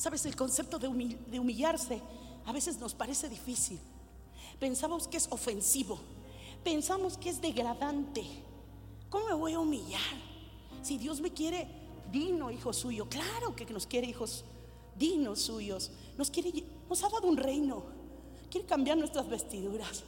[0.00, 2.00] Sabes, el concepto de, humillarse
[2.46, 3.78] a veces nos parece difícil.
[4.58, 6.00] Pensamos que es ofensivo.
[6.64, 8.24] Pensamos que es degradante.
[9.10, 10.00] ¿Cómo me voy a humillar?
[10.80, 11.68] Si Dios me quiere
[12.10, 14.42] digno hijo suyo, claro que nos quiere hijos
[14.96, 15.90] dignos suyos.
[16.16, 17.84] Nos quiere, nos ha dado un reino.
[18.50, 20.04] Quiere cambiar nuestras vestiduras.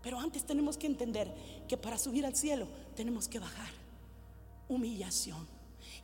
[0.00, 3.72] Pero antes tenemos que entender que para subir al cielo tenemos que bajar.
[4.68, 5.44] Humillación.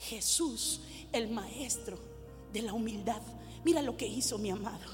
[0.00, 0.80] Jesús,
[1.12, 2.13] el maestro
[2.54, 3.20] de la humildad.
[3.64, 4.86] Mira lo que hizo mi amado.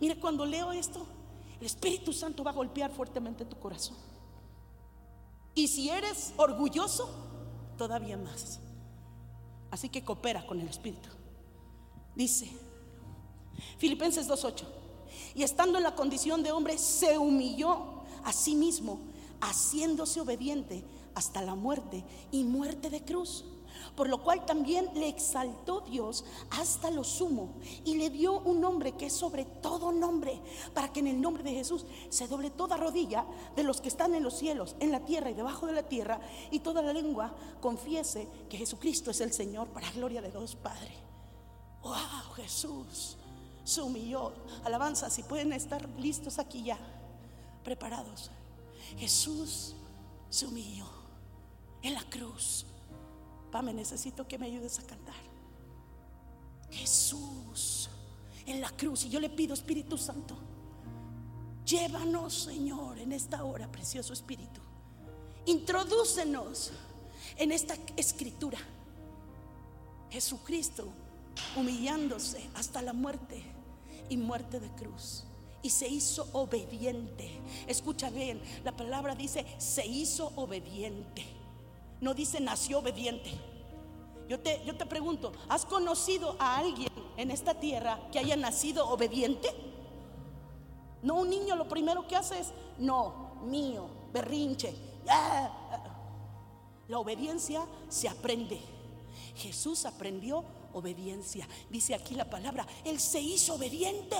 [0.00, 1.06] Mira, cuando leo esto,
[1.60, 3.96] el Espíritu Santo va a golpear fuertemente tu corazón.
[5.54, 7.08] Y si eres orgulloso,
[7.78, 8.58] todavía más.
[9.70, 11.08] Así que coopera con el Espíritu.
[12.14, 12.50] Dice
[13.78, 14.64] Filipenses 2.8.
[15.34, 18.98] Y estando en la condición de hombre, se humilló a sí mismo,
[19.40, 23.44] haciéndose obediente hasta la muerte y muerte de cruz
[23.96, 27.54] por lo cual también le exaltó Dios hasta lo sumo
[27.84, 30.40] y le dio un nombre que es sobre todo nombre,
[30.74, 33.24] para que en el nombre de Jesús se doble toda rodilla
[33.56, 36.20] de los que están en los cielos, en la tierra y debajo de la tierra,
[36.50, 40.94] y toda la lengua confiese que Jesucristo es el Señor para gloria de Dios Padre.
[41.82, 43.16] Wow, Jesús
[43.64, 44.32] se humilló.
[44.64, 46.78] Alabanza, si pueden estar listos aquí ya,
[47.64, 48.30] preparados.
[48.98, 49.74] Jesús
[50.28, 50.86] se humilló
[51.82, 52.66] en la cruz
[53.62, 55.14] me necesito que me ayudes a cantar.
[56.70, 57.88] Jesús
[58.46, 59.04] en la cruz.
[59.04, 60.36] Y yo le pido, Espíritu Santo,
[61.64, 64.60] llévanos, Señor, en esta hora, precioso Espíritu.
[65.46, 66.72] Introdúcenos
[67.36, 68.58] en esta escritura.
[70.10, 70.88] Jesucristo
[71.56, 73.42] humillándose hasta la muerte
[74.08, 75.24] y muerte de cruz.
[75.62, 77.28] Y se hizo obediente.
[77.66, 81.24] Escucha bien, la palabra dice, se hizo obediente.
[82.00, 83.30] No dice nació obediente.
[84.28, 88.88] Yo te, yo te pregunto, ¿has conocido a alguien en esta tierra que haya nacido
[88.88, 89.48] obediente?
[91.02, 94.74] No, un niño lo primero que hace es, no, mío, berrinche.
[96.88, 98.60] La obediencia se aprende.
[99.36, 101.48] Jesús aprendió obediencia.
[101.70, 104.16] Dice aquí la palabra, Él se hizo obediente.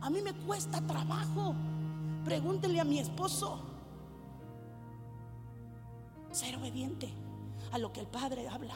[0.00, 1.54] A mí me cuesta trabajo.
[2.24, 3.73] Pregúntele a mi esposo
[6.34, 7.08] ser obediente
[7.72, 8.74] a lo que el Padre habla,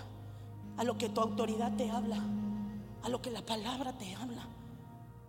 [0.77, 2.23] a lo que tu autoridad te habla.
[3.01, 4.47] a lo que la palabra te habla.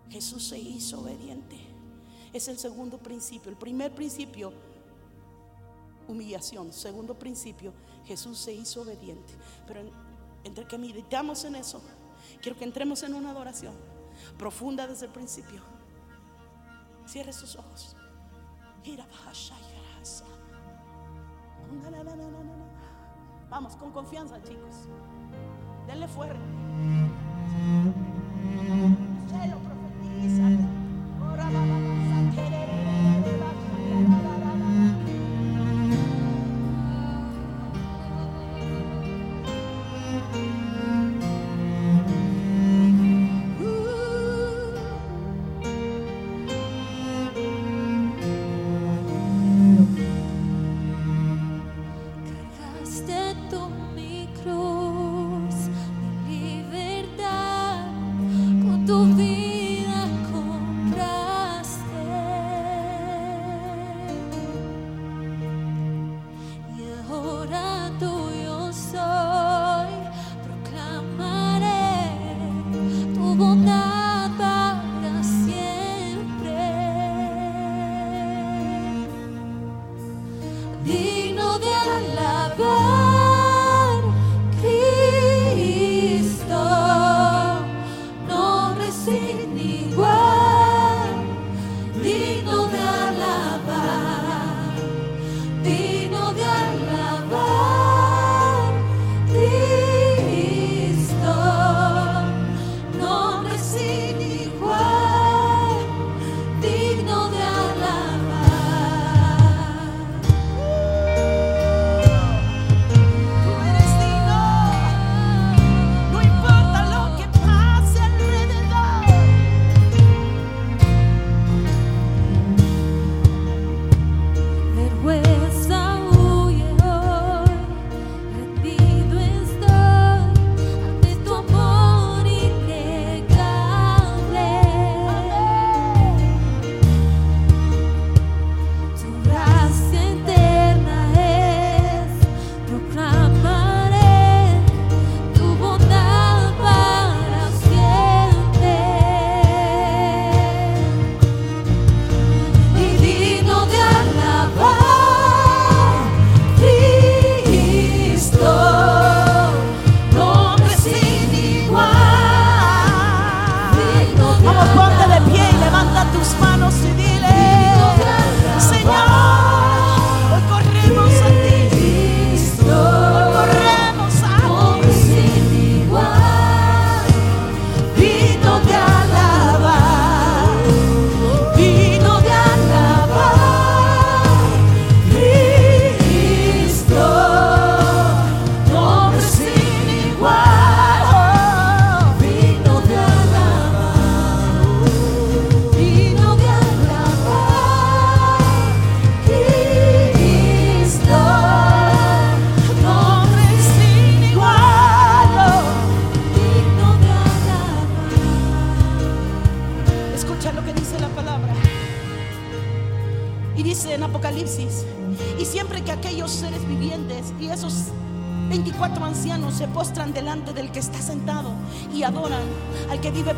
[0.09, 1.55] Jesús se hizo obediente.
[2.33, 3.51] Es el segundo principio.
[3.51, 4.51] El primer principio,
[6.07, 6.73] humillación.
[6.73, 7.73] Segundo principio,
[8.05, 9.33] Jesús se hizo obediente.
[9.67, 9.81] Pero
[10.43, 11.79] entre que meditamos en eso,
[12.41, 13.75] quiero que entremos en una adoración
[14.37, 15.61] profunda desde el principio.
[17.05, 17.95] Cierre sus ojos.
[23.49, 24.87] Vamos con confianza, chicos.
[25.87, 26.39] Denle fuerte.
[29.27, 30.78] Se lo profetiza.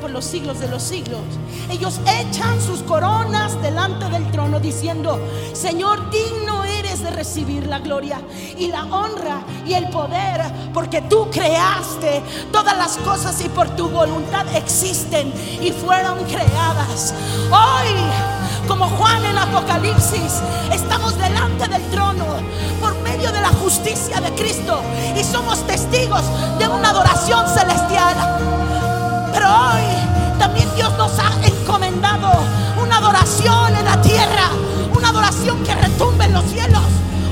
[0.02, 1.22] Por los siglos de los siglos,
[1.70, 5.20] ellos echan sus coronas delante del trono diciendo,
[5.54, 8.20] Señor, digno eres de recibir la gloria
[8.58, 10.42] y la honra y el poder,
[10.74, 17.14] porque tú creaste todas las cosas y por tu voluntad existen y fueron creadas.
[17.52, 20.42] Hoy, como Juan en Apocalipsis,
[20.74, 22.26] estamos delante del trono
[22.80, 24.82] por medio de la justicia de Cristo
[25.16, 26.24] y somos testigos
[26.58, 28.71] de una adoración celestial.
[29.32, 32.32] Pero hoy también Dios nos ha encomendado
[32.82, 34.50] una adoración en la tierra,
[34.96, 36.82] una adoración que retumbe en los cielos,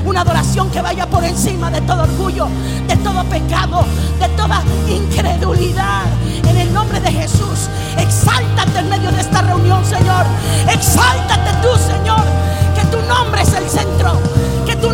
[0.04, 2.48] una adoración que vaya por encima de todo orgullo,
[2.86, 3.84] de todo pecado,
[4.18, 6.04] de toda incredulidad.
[6.48, 10.24] En el nombre de Jesús, exáltate en medio de esta reunión, Señor.
[10.68, 12.24] Exáltate tú, Señor,
[12.74, 14.18] que tu nombre es el centro,
[14.66, 14.89] que tu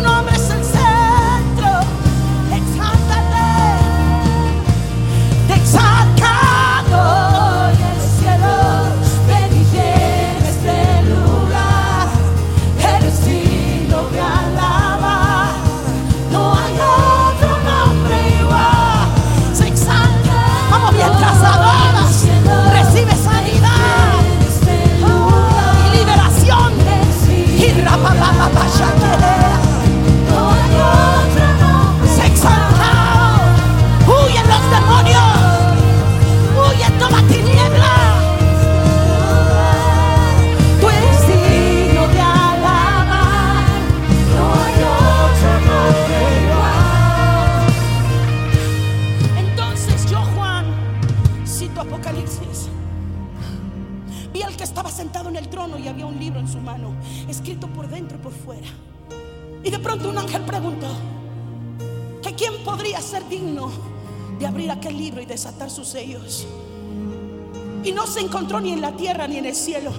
[68.17, 69.91] se encontró ni en la tierra, ni en el cielo,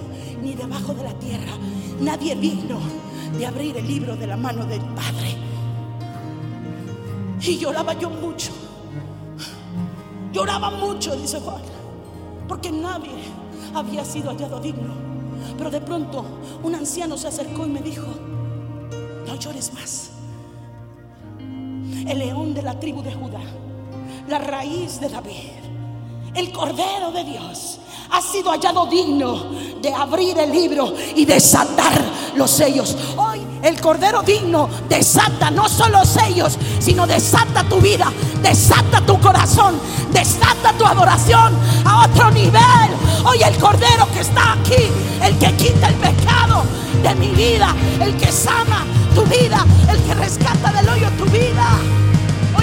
[0.43, 1.53] ni debajo de la tierra,
[2.01, 2.77] nadie digno
[3.37, 5.37] de abrir el libro de la mano del Padre.
[7.39, 8.51] Y lloraba yo mucho.
[10.33, 11.61] Lloraba mucho, dice Juan,
[12.45, 13.23] porque nadie
[13.73, 14.93] había sido hallado digno.
[15.57, 16.25] Pero de pronto
[16.61, 18.07] un anciano se acercó y me dijo,
[19.25, 20.09] no llores más.
[21.39, 23.39] El león de la tribu de Judá,
[24.27, 25.68] la raíz de David,
[26.35, 27.79] el cordero de Dios,
[28.11, 29.51] ha sido hallado digno
[29.81, 32.01] de abrir el libro y desatar
[32.35, 32.95] los sellos.
[33.17, 38.11] Hoy el cordero digno desata no solo sellos, sino desata tu vida,
[38.41, 39.79] desata tu corazón,
[40.11, 41.53] desata tu adoración
[41.85, 42.89] a otro nivel.
[43.25, 44.83] Hoy el cordero que está aquí,
[45.23, 46.63] el que quita el pecado
[47.03, 52.08] de mi vida, el que sana tu vida, el que rescata del hoyo tu vida.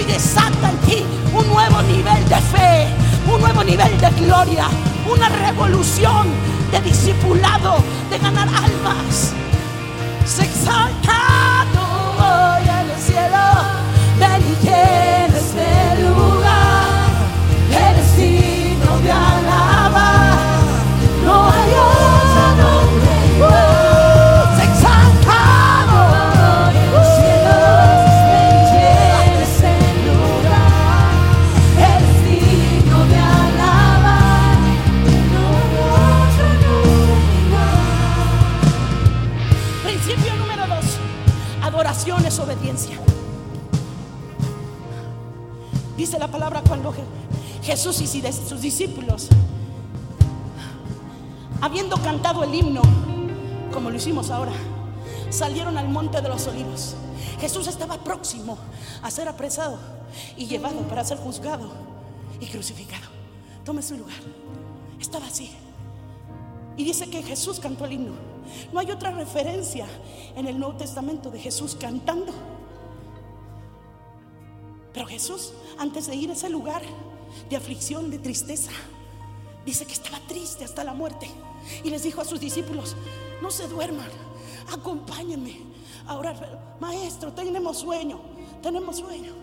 [0.07, 2.87] Desata en ti un nuevo nivel de fe,
[3.31, 4.67] un nuevo nivel de gloria,
[5.11, 6.27] una revolución
[6.71, 9.33] de discipulado, de ganar almas.
[10.25, 11.65] Se exalta
[12.17, 13.43] hoy en el cielo,
[14.19, 14.65] ven y
[54.15, 54.53] ahora,
[55.29, 56.95] salieron al monte de los olivos.
[57.39, 58.57] Jesús estaba próximo
[59.01, 59.77] a ser apresado
[60.37, 61.69] y llevado para ser juzgado
[62.39, 63.05] y crucificado.
[63.65, 64.15] Tome su lugar.
[64.99, 65.51] Estaba así.
[66.77, 68.13] Y dice que Jesús cantó el himno.
[68.71, 69.85] No hay otra referencia
[70.35, 72.33] en el Nuevo Testamento de Jesús cantando.
[74.93, 76.81] Pero Jesús, antes de ir a ese lugar
[77.49, 78.71] de aflicción, de tristeza,
[79.65, 81.29] dice que estaba triste hasta la muerte.
[81.83, 82.95] Y les dijo a sus discípulos,
[83.41, 84.09] no se duerman,
[84.71, 85.61] acompáñenme
[86.07, 86.75] a orar.
[86.79, 88.19] Maestro, tenemos sueño,
[88.61, 89.33] tenemos sueño.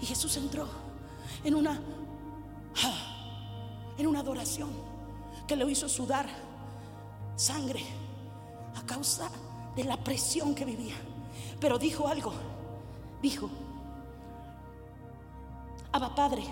[0.00, 0.66] Y Jesús entró
[1.44, 1.80] en una,
[3.98, 4.70] en una adoración
[5.46, 6.28] que lo hizo sudar
[7.36, 7.82] sangre
[8.76, 9.30] a causa
[9.76, 10.94] de la presión que vivía.
[11.60, 12.32] Pero dijo algo,
[13.20, 13.48] dijo,
[15.92, 16.42] Abba Padre,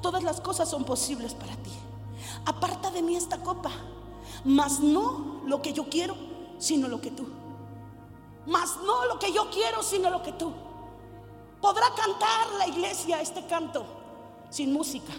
[0.00, 1.70] todas las cosas son posibles para ti.
[2.44, 3.70] Aparta de mí esta copa,
[4.44, 6.14] mas no lo que yo quiero,
[6.58, 7.26] sino lo que tú.
[8.46, 10.52] Mas no lo que yo quiero, sino lo que tú.
[11.60, 13.84] Podrá cantar la iglesia este canto
[14.50, 15.12] sin música.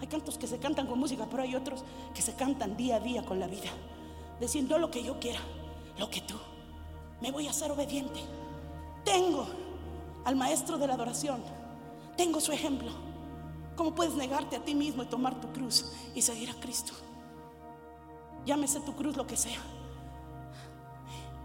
[0.00, 1.82] Hay cantos que se cantan con música, pero hay otros
[2.14, 3.70] que se cantan día a día con la vida.
[4.38, 5.40] Decir, no lo que yo quiera,
[5.98, 6.36] lo que tú.
[7.20, 8.20] Me voy a ser obediente.
[9.04, 9.46] Tengo
[10.24, 11.42] al maestro de la adoración.
[12.16, 12.90] Tengo su ejemplo.
[13.78, 16.94] ¿Cómo puedes negarte a ti mismo y tomar tu cruz y seguir a Cristo?
[18.44, 19.60] Llámese tu cruz lo que sea.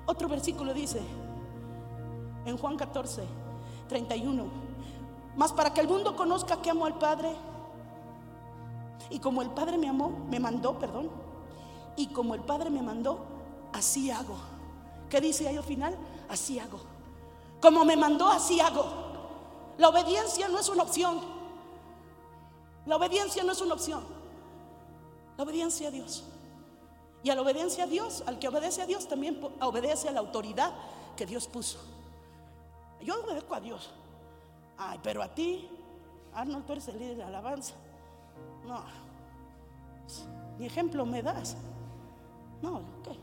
[0.07, 0.99] Otro versículo dice
[2.45, 3.23] en Juan 14,
[3.87, 4.45] 31.
[5.35, 7.35] Mas para que el mundo conozca que amo al Padre
[9.11, 11.11] y como el Padre me amó, me mandó, perdón,
[11.95, 13.19] y como el Padre me mandó,
[13.73, 14.37] así hago.
[15.07, 15.95] ¿Qué dice ahí al final?
[16.27, 16.79] Así hago.
[17.61, 18.85] Como me mandó, así hago.
[19.77, 21.42] La obediencia no es una opción.
[22.85, 24.03] La obediencia no es una opción.
[25.37, 26.23] La obediencia a Dios.
[27.23, 30.19] Y a la obediencia a Dios, al que obedece a Dios, también obedece a la
[30.19, 30.73] autoridad
[31.15, 31.79] que Dios puso.
[33.01, 33.91] Yo obedezco a Dios.
[34.77, 35.69] Ay, pero a ti,
[36.33, 37.75] Arnold, tú eres el líder de alabanza.
[38.65, 38.83] No,
[40.57, 41.55] ni ejemplo me das.
[42.61, 43.17] No, ¿qué?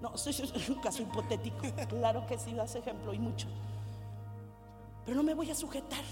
[0.00, 1.62] No, eso es un caso hipotético.
[1.88, 3.48] Claro que sí das ejemplo y mucho.
[5.04, 6.04] Pero no me voy a sujetar.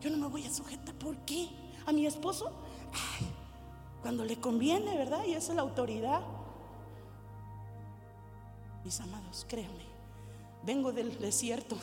[0.00, 0.94] Yo no me voy a sujetar.
[0.94, 1.48] ¿Por qué?
[1.86, 2.50] a mi esposo,
[4.02, 5.24] cuando le conviene, ¿verdad?
[5.24, 6.20] Y esa es la autoridad.
[8.84, 9.84] Mis amados, créanme,
[10.64, 11.76] vengo del desierto,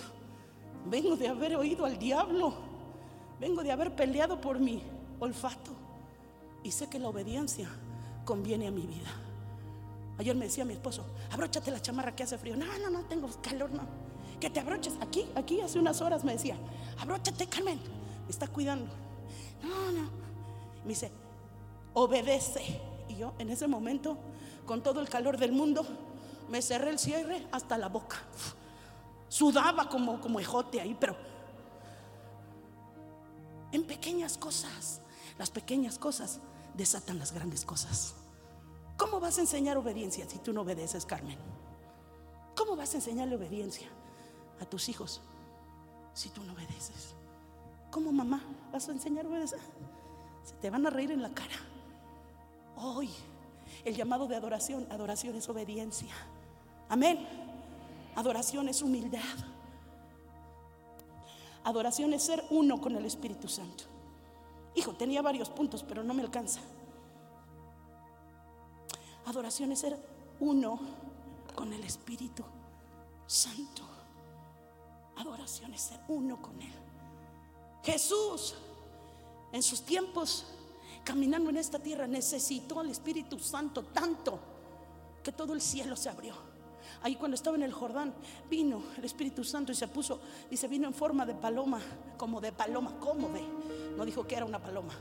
[0.86, 2.54] vengo de haber oído al diablo,
[3.40, 4.84] vengo de haber peleado por mi
[5.20, 5.72] olfato
[6.64, 7.68] y sé que la obediencia
[8.24, 9.12] conviene a mi vida.
[10.18, 12.56] Ayer me decía mi esposo, abróchate la chamarra que hace frío.
[12.56, 13.82] No, no, no, tengo calor, no.
[14.40, 14.94] Que te abroches.
[15.02, 16.56] Aquí, aquí hace unas horas me decía,
[17.00, 17.80] abróchate, Carmen.
[18.28, 18.92] Está cuidando.
[19.62, 20.10] No, no.
[20.84, 21.12] Me dice,
[21.94, 22.82] obedece.
[23.10, 24.18] Y yo en ese momento,
[24.66, 25.86] con todo el calor del mundo,
[26.50, 28.18] me cerré el cierre hasta la boca.
[29.28, 31.16] Sudaba como, como ejote ahí, pero
[33.72, 35.02] en pequeñas cosas,
[35.40, 36.40] las pequeñas cosas
[36.76, 38.14] desatan las grandes cosas.
[38.98, 41.38] ¿Cómo vas a enseñar obediencia si tú no obedeces, Carmen?
[42.56, 43.88] ¿Cómo vas a enseñarle obediencia
[44.62, 45.22] a tus hijos
[46.14, 47.16] si tú no obedeces?
[47.94, 48.42] ¿Cómo mamá
[48.72, 49.60] vas a enseñar a obedecer?
[50.44, 51.56] Se te van a reír en la cara.
[52.76, 53.08] Hoy,
[53.86, 56.12] el llamado de adoración, adoración es obediencia.
[56.90, 57.20] Amén.
[58.16, 59.22] Adoración es humildad.
[61.64, 63.84] Adoración es ser uno con el Espíritu Santo.
[64.74, 66.62] Hijo, tenía varios puntos, pero no me alcanza.
[69.28, 70.00] Adoración es ser
[70.40, 70.80] uno
[71.54, 72.44] con el Espíritu
[73.28, 73.84] Santo.
[75.16, 76.83] Adoración es ser uno con Él.
[77.84, 78.56] Jesús,
[79.52, 80.46] en sus tiempos,
[81.04, 84.40] caminando en esta tierra, necesitó al Espíritu Santo tanto
[85.22, 86.36] que todo el cielo se abrió.
[87.02, 88.14] Ahí cuando estaba en el Jordán,
[88.50, 90.20] vino el Espíritu Santo y se puso,
[90.50, 91.82] dice, vino en forma de paloma,
[92.18, 93.42] como de paloma, ¿cómo de?
[93.98, 94.94] No dijo que era una paloma,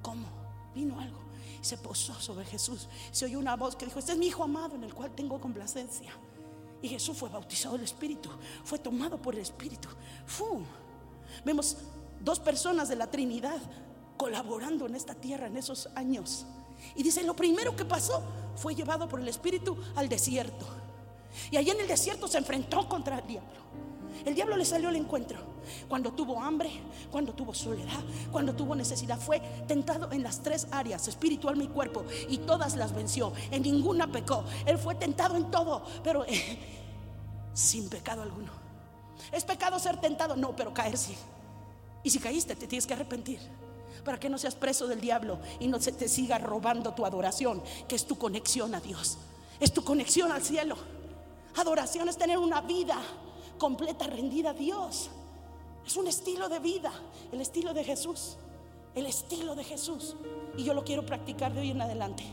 [0.00, 0.26] ¿cómo?
[0.74, 1.18] Vino algo
[1.60, 2.88] y se posó sobre Jesús.
[3.10, 5.40] Se oyó una voz que dijo, este es mi Hijo amado en el cual tengo
[5.40, 6.12] complacencia.
[6.80, 8.28] Y Jesús fue bautizado del Espíritu,
[8.64, 9.88] fue tomado por el Espíritu.
[10.26, 10.62] ¡Fu!
[11.44, 11.76] Vemos
[12.22, 13.60] dos personas de la Trinidad
[14.16, 16.46] colaborando en esta tierra en esos años.
[16.94, 18.22] Y dice, lo primero que pasó
[18.56, 20.66] fue llevado por el Espíritu al desierto.
[21.50, 23.62] Y allí en el desierto se enfrentó contra el diablo.
[24.24, 25.38] El diablo le salió al encuentro
[25.88, 26.70] cuando tuvo hambre,
[27.10, 28.00] cuando tuvo soledad,
[28.30, 29.18] cuando tuvo necesidad.
[29.18, 33.32] Fue tentado en las tres áreas, espiritual, mi cuerpo, y todas las venció.
[33.50, 34.44] En ninguna pecó.
[34.66, 36.58] Él fue tentado en todo, pero eh,
[37.54, 38.52] sin pecado alguno.
[39.32, 40.36] ¿Es pecado ser tentado?
[40.36, 41.16] No, pero caer sí.
[42.02, 43.40] Y si caíste, te tienes que arrepentir.
[44.04, 47.62] Para que no seas preso del diablo y no se te siga robando tu adoración,
[47.86, 49.18] que es tu conexión a Dios.
[49.60, 50.76] Es tu conexión al cielo.
[51.56, 53.00] Adoración es tener una vida
[53.58, 55.10] completa rendida a Dios.
[55.86, 56.92] Es un estilo de vida,
[57.30, 58.36] el estilo de Jesús,
[58.94, 60.16] el estilo de Jesús.
[60.56, 62.24] Y yo lo quiero practicar de hoy en adelante.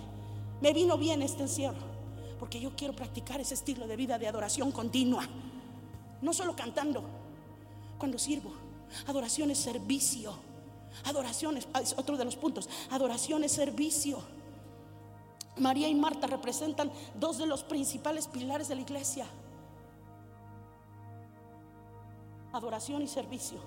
[0.61, 1.85] Me vino bien este encierro,
[2.39, 5.27] porque yo quiero practicar ese estilo de vida de adoración continua.
[6.21, 7.03] No solo cantando,
[7.97, 8.51] cuando sirvo.
[9.07, 10.33] Adoración es servicio.
[11.05, 12.69] Adoración es, es otro de los puntos.
[12.91, 14.19] Adoración es servicio.
[15.57, 19.25] María y Marta representan dos de los principales pilares de la iglesia.
[22.53, 23.59] Adoración y servicio.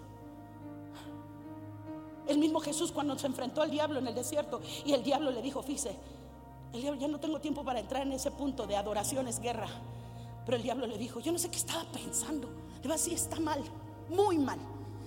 [2.27, 5.43] El mismo Jesús cuando se enfrentó al diablo en el desierto y el diablo le
[5.43, 5.97] dijo, fíjese,
[6.73, 9.68] el diablo ya no tengo tiempo para entrar en ese punto de adoración es guerra.
[10.45, 12.49] Pero el diablo le dijo, yo no sé qué estaba pensando.
[12.83, 13.62] Le va está mal,
[14.09, 14.59] muy mal.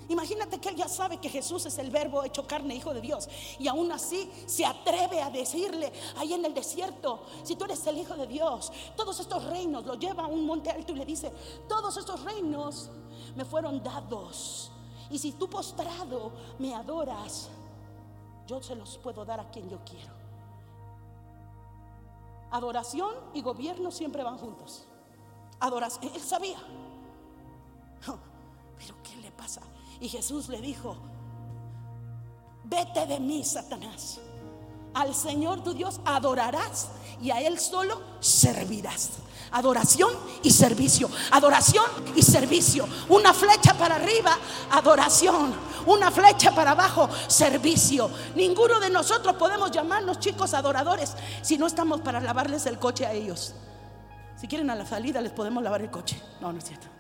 [0.08, 3.28] Imagínate que él ya sabe que Jesús es el verbo hecho carne, hijo de Dios.
[3.58, 7.98] Y aún así se atreve a decirle ahí en el desierto, si tú eres el
[7.98, 11.32] hijo de Dios, todos estos reinos, lo lleva a un monte alto y le dice,
[11.68, 12.90] todos estos reinos
[13.36, 14.72] me fueron dados.
[15.10, 17.50] Y si tú postrado me adoras,
[18.48, 20.14] yo se los puedo dar a quien yo quiero.
[22.52, 24.86] Adoración y gobierno siempre van juntos.
[25.60, 26.60] Adoración, él sabía.
[28.78, 29.62] Pero ¿qué le pasa?
[30.00, 30.98] Y Jesús le dijo,
[32.64, 34.20] vete de mí, Satanás.
[34.94, 36.88] Al Señor tu Dios adorarás
[37.22, 39.10] y a Él solo servirás.
[39.52, 40.10] Adoración
[40.42, 41.10] y servicio.
[41.32, 41.86] Adoración
[42.16, 42.88] y servicio.
[43.10, 44.38] Una flecha para arriba,
[44.72, 45.54] adoración.
[45.86, 48.10] Una flecha para abajo, servicio.
[48.36, 53.12] Ninguno de nosotros podemos llamarnos chicos adoradores si no estamos para lavarles el coche a
[53.12, 53.54] ellos.
[54.38, 56.22] Si quieren a la salida les podemos lavar el coche.
[56.42, 56.95] No, no es cierto.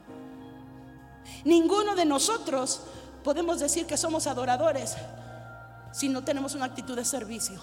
[1.44, 2.82] Ninguno de nosotros
[3.24, 4.96] podemos decir que somos adoradores
[5.92, 7.60] si no tenemos una actitud de servicio.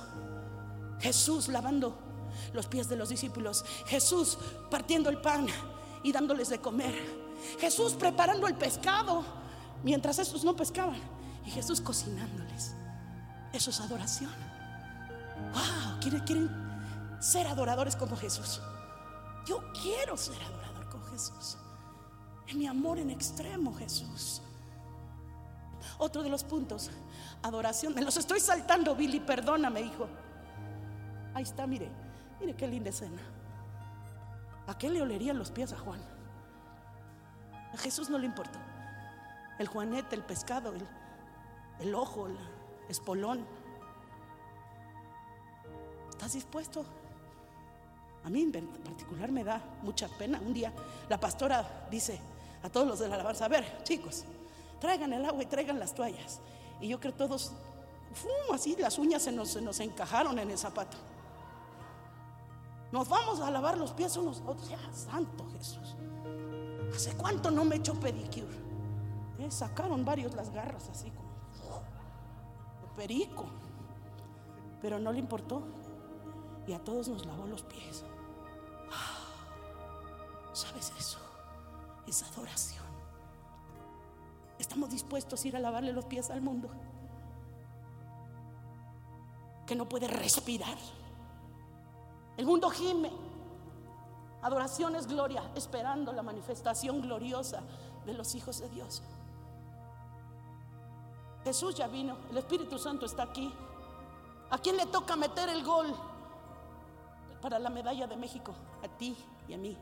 [1.00, 1.98] Jesús lavando
[2.52, 3.64] los pies de los discípulos.
[3.86, 4.38] Jesús
[4.70, 5.46] partiendo el pan
[6.02, 6.94] y dándoles de comer.
[7.58, 9.24] Jesús preparando el pescado
[9.82, 11.00] mientras estos no pescaban.
[11.44, 12.74] Y Jesús cocinándoles.
[13.52, 14.30] Eso es adoración.
[15.52, 16.50] Wow, ¿quieren, quieren
[17.20, 18.60] ser adoradores como Jesús?
[19.46, 21.56] Yo quiero ser adorador con Jesús.
[22.54, 24.42] Mi amor en extremo, Jesús.
[25.98, 26.90] Otro de los puntos,
[27.42, 27.94] adoración.
[27.94, 30.08] Me los estoy saltando, Billy, perdóname, hijo.
[31.34, 31.88] Ahí está, mire,
[32.40, 33.20] mire qué linda escena.
[34.66, 36.00] ¿A qué le olerían los pies a Juan?
[37.72, 38.58] A Jesús no le importó.
[39.58, 40.86] El juanete, el pescado, el,
[41.80, 42.36] el ojo, el
[42.88, 43.46] espolón.
[46.10, 46.84] ¿Estás dispuesto?
[48.24, 50.38] A mí en particular me da mucha pena.
[50.40, 50.72] Un día
[51.08, 52.20] la pastora dice
[52.62, 54.24] a todos los de la alabanza, a ver, chicos,
[54.80, 56.40] traigan el agua y traigan las toallas.
[56.80, 57.52] Y yo creo todos,
[58.14, 58.54] ¡fum!
[58.54, 60.96] así las uñas se nos, se nos encajaron en el zapato.
[62.92, 64.68] Nos vamos a lavar los pies unos a otros.
[64.68, 65.96] Ya, santo Jesús.
[66.94, 68.54] ¿Hace cuánto no me he hecho pedicure?
[69.38, 71.32] Eh, sacaron varios las garras así como
[72.94, 73.46] perico.
[74.82, 75.62] Pero no le importó.
[76.66, 78.04] Y a todos nos lavó los pies.
[80.52, 81.18] ¿Sabes eso?
[82.06, 82.84] Es adoración.
[84.58, 86.70] Estamos dispuestos a ir a lavarle los pies al mundo
[89.66, 90.76] que no puede respirar.
[92.36, 93.10] El mundo gime.
[94.42, 97.62] Adoración es gloria, esperando la manifestación gloriosa
[98.04, 99.02] de los hijos de Dios.
[101.44, 103.52] Jesús ya vino, el Espíritu Santo está aquí.
[104.50, 105.94] ¿A quién le toca meter el gol
[107.40, 108.52] para la medalla de México?
[108.82, 109.16] A ti
[109.48, 109.76] y a mí.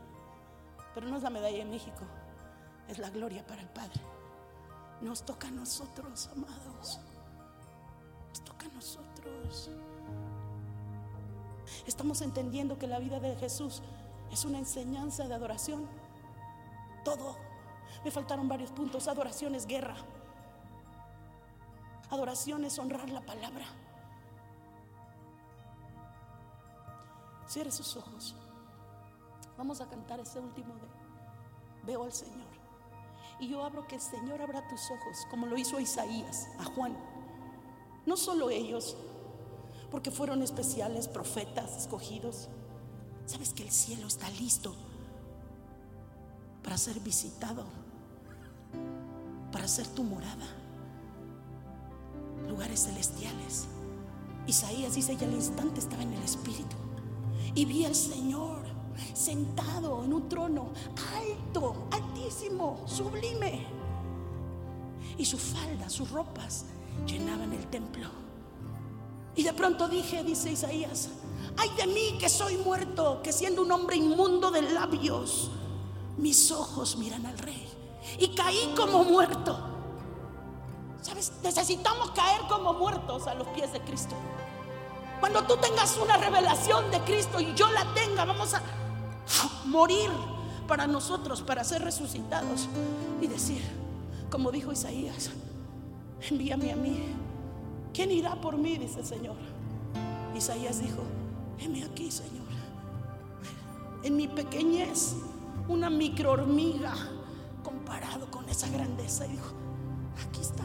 [0.93, 2.01] Pero no es la medalla de México,
[2.87, 4.01] es la gloria para el Padre.
[5.01, 6.99] Nos toca a nosotros, amados.
[8.29, 9.69] Nos toca a nosotros.
[11.87, 13.81] Estamos entendiendo que la vida de Jesús
[14.31, 15.87] es una enseñanza de adoración.
[17.03, 17.35] Todo.
[18.03, 19.07] Me faltaron varios puntos.
[19.07, 19.95] Adoración es guerra.
[22.09, 23.65] Adoración es honrar la palabra.
[27.47, 28.35] Cierre sus ojos.
[29.61, 30.87] Vamos a cantar ese último de
[31.85, 32.47] Veo al Señor.
[33.39, 36.97] Y yo abro que el Señor abra tus ojos, como lo hizo Isaías a Juan.
[38.07, 38.97] No solo ellos,
[39.91, 42.49] porque fueron especiales, profetas escogidos.
[43.27, 44.73] Sabes que el cielo está listo
[46.63, 47.65] para ser visitado,
[49.51, 50.47] para ser tu morada,
[52.47, 53.67] lugares celestiales.
[54.47, 56.75] Isaías dice, y al instante estaba en el Espíritu
[57.53, 58.60] y vi al Señor
[59.13, 60.69] sentado en un trono
[61.17, 63.65] alto, altísimo, sublime.
[65.17, 66.65] Y su falda, sus ropas
[67.05, 68.07] llenaban el templo.
[69.35, 71.09] Y de pronto dije, dice Isaías,
[71.57, 75.51] ay de mí que soy muerto, que siendo un hombre inmundo de labios,
[76.17, 77.67] mis ojos miran al rey.
[78.19, 79.57] Y caí como muerto.
[81.01, 81.31] ¿Sabes?
[81.43, 84.15] Necesitamos caer como muertos a los pies de Cristo.
[85.19, 88.61] Cuando tú tengas una revelación de Cristo y yo la tenga, vamos a
[89.65, 90.09] morir
[90.67, 92.67] para nosotros, para ser resucitados
[93.21, 93.61] y decir,
[94.29, 95.31] como dijo Isaías,
[96.29, 97.05] envíame a mí.
[97.93, 98.77] ¿Quién irá por mí?
[98.77, 99.35] Dice el Señor.
[100.35, 101.03] Isaías dijo,
[101.59, 102.47] heme aquí, Señor.
[104.03, 105.15] En mi pequeñez,
[105.67, 106.93] una micro hormiga
[107.63, 109.25] comparado con esa grandeza.
[109.27, 109.51] Y dijo,
[110.27, 110.63] aquí está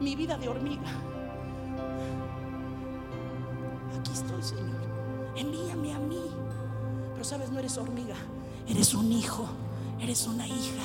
[0.00, 0.90] mi vida de hormiga.
[3.98, 4.80] Aquí estoy, Señor.
[5.36, 6.31] Envíame a mí.
[7.24, 8.16] Sabes, no eres hormiga.
[8.68, 9.46] Eres un hijo.
[10.00, 10.82] Eres una hija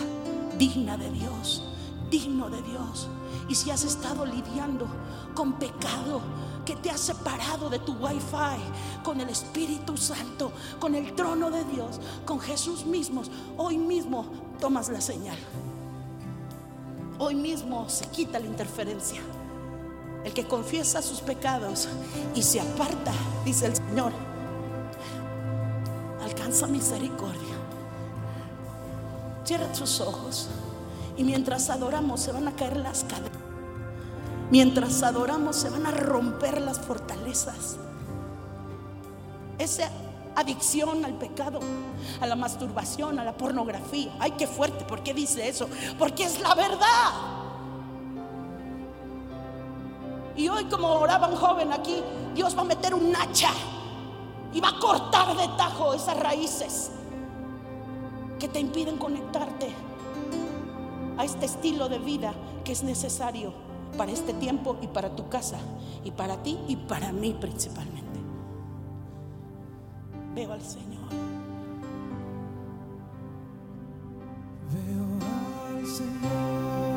[0.57, 1.63] digna de Dios.
[2.09, 3.07] Digno de Dios.
[3.49, 4.87] Y si has estado lidiando
[5.33, 6.21] con pecado
[6.65, 8.59] que te ha separado de tu wifi,
[9.03, 13.23] con el Espíritu Santo, con el trono de Dios, con Jesús mismo,
[13.55, 14.25] hoy mismo
[14.59, 15.37] tomas la señal.
[17.19, 19.21] Hoy mismo se quita la interferencia.
[20.23, 21.87] El que confiesa sus pecados
[22.35, 23.13] y se aparta,
[23.45, 24.11] dice el Señor,
[26.47, 27.55] alcanza misericordia.
[29.43, 30.47] Cierra tus ojos
[31.17, 33.31] y mientras adoramos se van a caer las cadenas.
[34.49, 37.75] Mientras adoramos se van a romper las fortalezas.
[39.57, 39.89] Esa
[40.37, 41.59] adicción al pecado,
[42.21, 44.13] a la masturbación, a la pornografía.
[44.17, 44.85] Ay, qué fuerte.
[44.85, 45.67] ¿Por qué dice eso?
[45.99, 47.11] Porque es la verdad.
[50.37, 52.01] Y hoy como oraba un joven aquí,
[52.33, 53.49] Dios va a meter un hacha
[54.53, 56.91] y va a cortar de tajo esas raíces
[58.39, 59.69] que te impiden conectarte
[61.17, 62.33] a este estilo de vida
[62.63, 63.53] que es necesario
[63.97, 65.57] para este tiempo y para tu casa
[66.03, 68.19] y para ti y para mí principalmente.
[70.35, 71.09] Veo al Señor.
[74.71, 76.87] Veo al Señor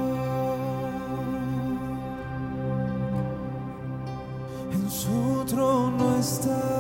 [4.73, 6.80] en su trono está